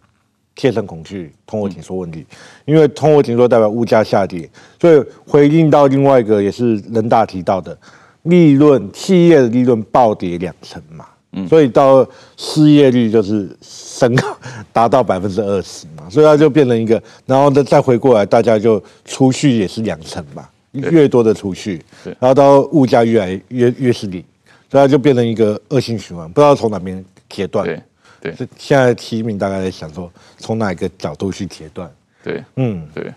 [0.55, 2.23] 切身恐惧通货紧缩问题，
[2.65, 4.47] 因为通货紧缩代表物价下跌，
[4.79, 7.75] 所以回应到另外一个也是人大提到的
[8.21, 11.07] 利润，企业的利润暴跌两成嘛，
[11.49, 12.07] 所以到
[12.37, 14.37] 失业率就是升高
[14.71, 24.23] 达到百分之二十嘛，所以它就变成一个，然后再再回过来，大家就储蓄也是两成嘛，越多的储蓄，然后到物价越来越越是零，
[24.69, 27.65] 所以它就变成一个恶性循环，不知道从哪边截断。
[27.65, 27.81] 对
[28.21, 31.91] 对，现在提名大概在想说，从哪一个角度去截断？
[32.23, 33.11] 对，嗯，对。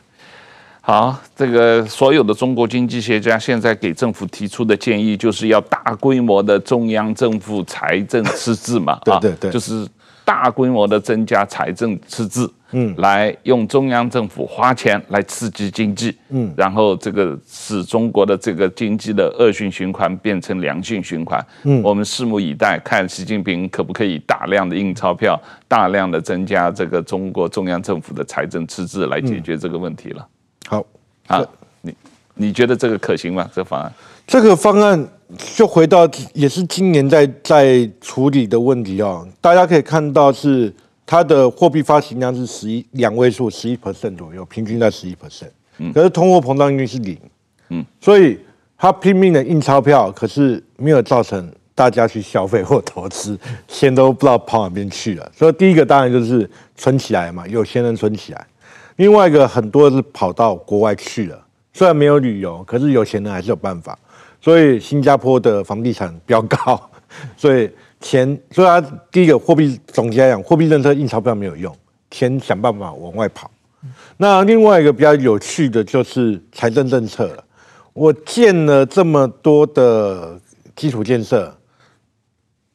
[0.86, 9.84] 好，这个所有的中国经济学家现在给政府提出的建议，就是要大规模的中央政府财政赤字嘛，对对对，就是
[10.24, 30.24] 大规模的增加财政赤字，嗯，来用中央政府花钱来刺激经济，嗯，然后这个使中国的这个经济的恶性循环变成良性循环，嗯，我们拭目以待，看习近平可不可以大量的印钞票，大量的增加这个中国中央政府的财政赤字来解决这个问题了。
[30.68, 30.84] 好，
[31.26, 31.44] 啊，
[31.82, 31.94] 你
[32.34, 33.48] 你觉得这个可行吗？
[33.54, 33.92] 这个方案？
[34.26, 35.08] 这个方案
[35.54, 39.26] 就回到也是今年在在处理的问题哦。
[39.40, 40.72] 大家可以看到是
[41.04, 45.50] 它的货币发行量是十一两位数，十一 percent 左右，平均在十一 percent。
[45.78, 47.16] 嗯，可是通货膨胀率是零。
[47.68, 48.38] 嗯，所以
[48.76, 53.38] 他拼命的印钞票，可是没有造成大家去消费或投资，
[53.68, 55.32] 钱都不知道跑哪边去了。
[55.36, 58.46] 所以第一个当然就是存起来嘛，有钱人存起来。
[58.96, 63.98] 另外一个很多是跑到国外去了，虽然没有旅游，可是有钱人还是有办法。
[64.40, 66.80] 所以新加坡的房地产比较高，
[67.36, 67.70] 所以
[68.00, 68.80] 钱，所以他
[69.10, 71.74] 第一个货币总结来讲，货币政策印钞票没有用，
[72.10, 73.50] 钱想办法往外跑。
[74.16, 77.44] 那另外一个比较有趣的就是财政政策了。
[77.92, 80.38] 我建了这么多的
[80.74, 81.56] 基础建设，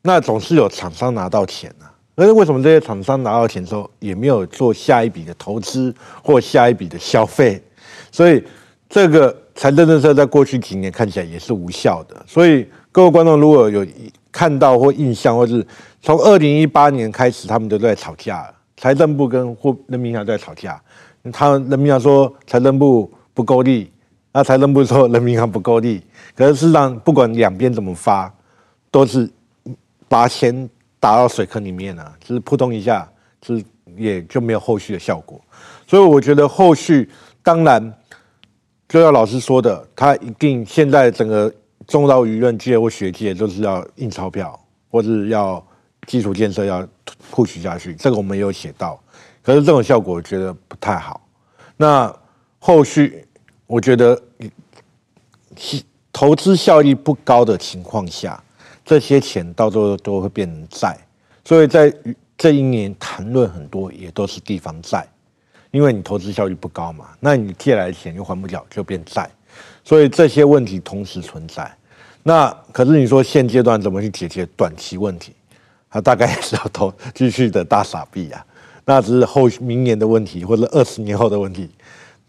[0.02, 1.91] 那总是有厂商拿到钱啊。
[2.22, 5.92] 可是为什么这些厂商拿到钱之后也没有做下一笔的投资
[6.24, 7.60] 或下一笔的消费？
[8.12, 8.44] 所以
[8.88, 12.24] 这个财政政策在过去几年看起来也是无效的。
[12.28, 13.84] 所以各位观众如果有
[14.32, 15.66] 看到或印象，或是
[16.04, 18.48] 从二零一八年开始，他们都在吵架，
[18.78, 20.80] 财政部跟或人民银行在吵架。
[21.34, 23.92] 他人民银行说财政部不够力，
[24.32, 26.00] 那财政部说人民银行不够力。
[26.36, 28.32] 可是事实上，不管两边怎么发，
[28.92, 29.28] 都是
[30.08, 30.70] 把钱。
[31.02, 33.66] 打到水坑里面了，就是扑通一下，就是
[33.98, 35.42] 也就没有后续的效果。
[35.88, 37.10] 所以我觉得后续
[37.42, 37.94] 当然
[38.88, 41.52] 就要老师说的，他一定现在整个
[41.88, 44.58] 重要舆论界或学界都是要印钞票，
[44.92, 45.66] 或是要
[46.06, 46.88] 基础建设要
[47.34, 47.96] push 下去。
[47.96, 49.02] 这个我们有写到，
[49.42, 51.20] 可是这种效果我觉得不太好。
[51.78, 52.16] 那
[52.60, 53.26] 后续
[53.66, 54.22] 我觉得
[56.14, 58.42] 投资效益不高的情况下。
[58.92, 60.98] 这些钱到最后都会变成债，
[61.46, 61.94] 所以在
[62.38, 65.08] 这一年谈论很多也都是地方债，
[65.72, 69.30] 因为你投资效率不高嘛，那你借来的钱又还不了，就变债，
[69.86, 71.72] 所以这些问题同时存在。
[72.22, 75.32] 那可是你说现阶段怎么去解决短期问题？
[75.90, 78.46] 他大概也是要投继续的大傻币啊，
[78.84, 81.70] 那只是后明年的问题，或者二十年后的问题。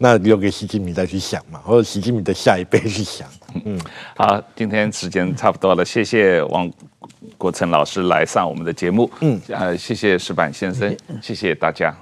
[0.03, 3.25] 那留给习近平再去想嘛，或者习近平的下一辈去想。
[3.63, 3.79] 嗯，
[4.17, 6.69] 好，今天时间差不多了，谢谢王
[7.37, 9.09] 国成老师来上我们的节目。
[9.21, 11.95] 嗯，呃，谢谢石板先生，谢谢大家。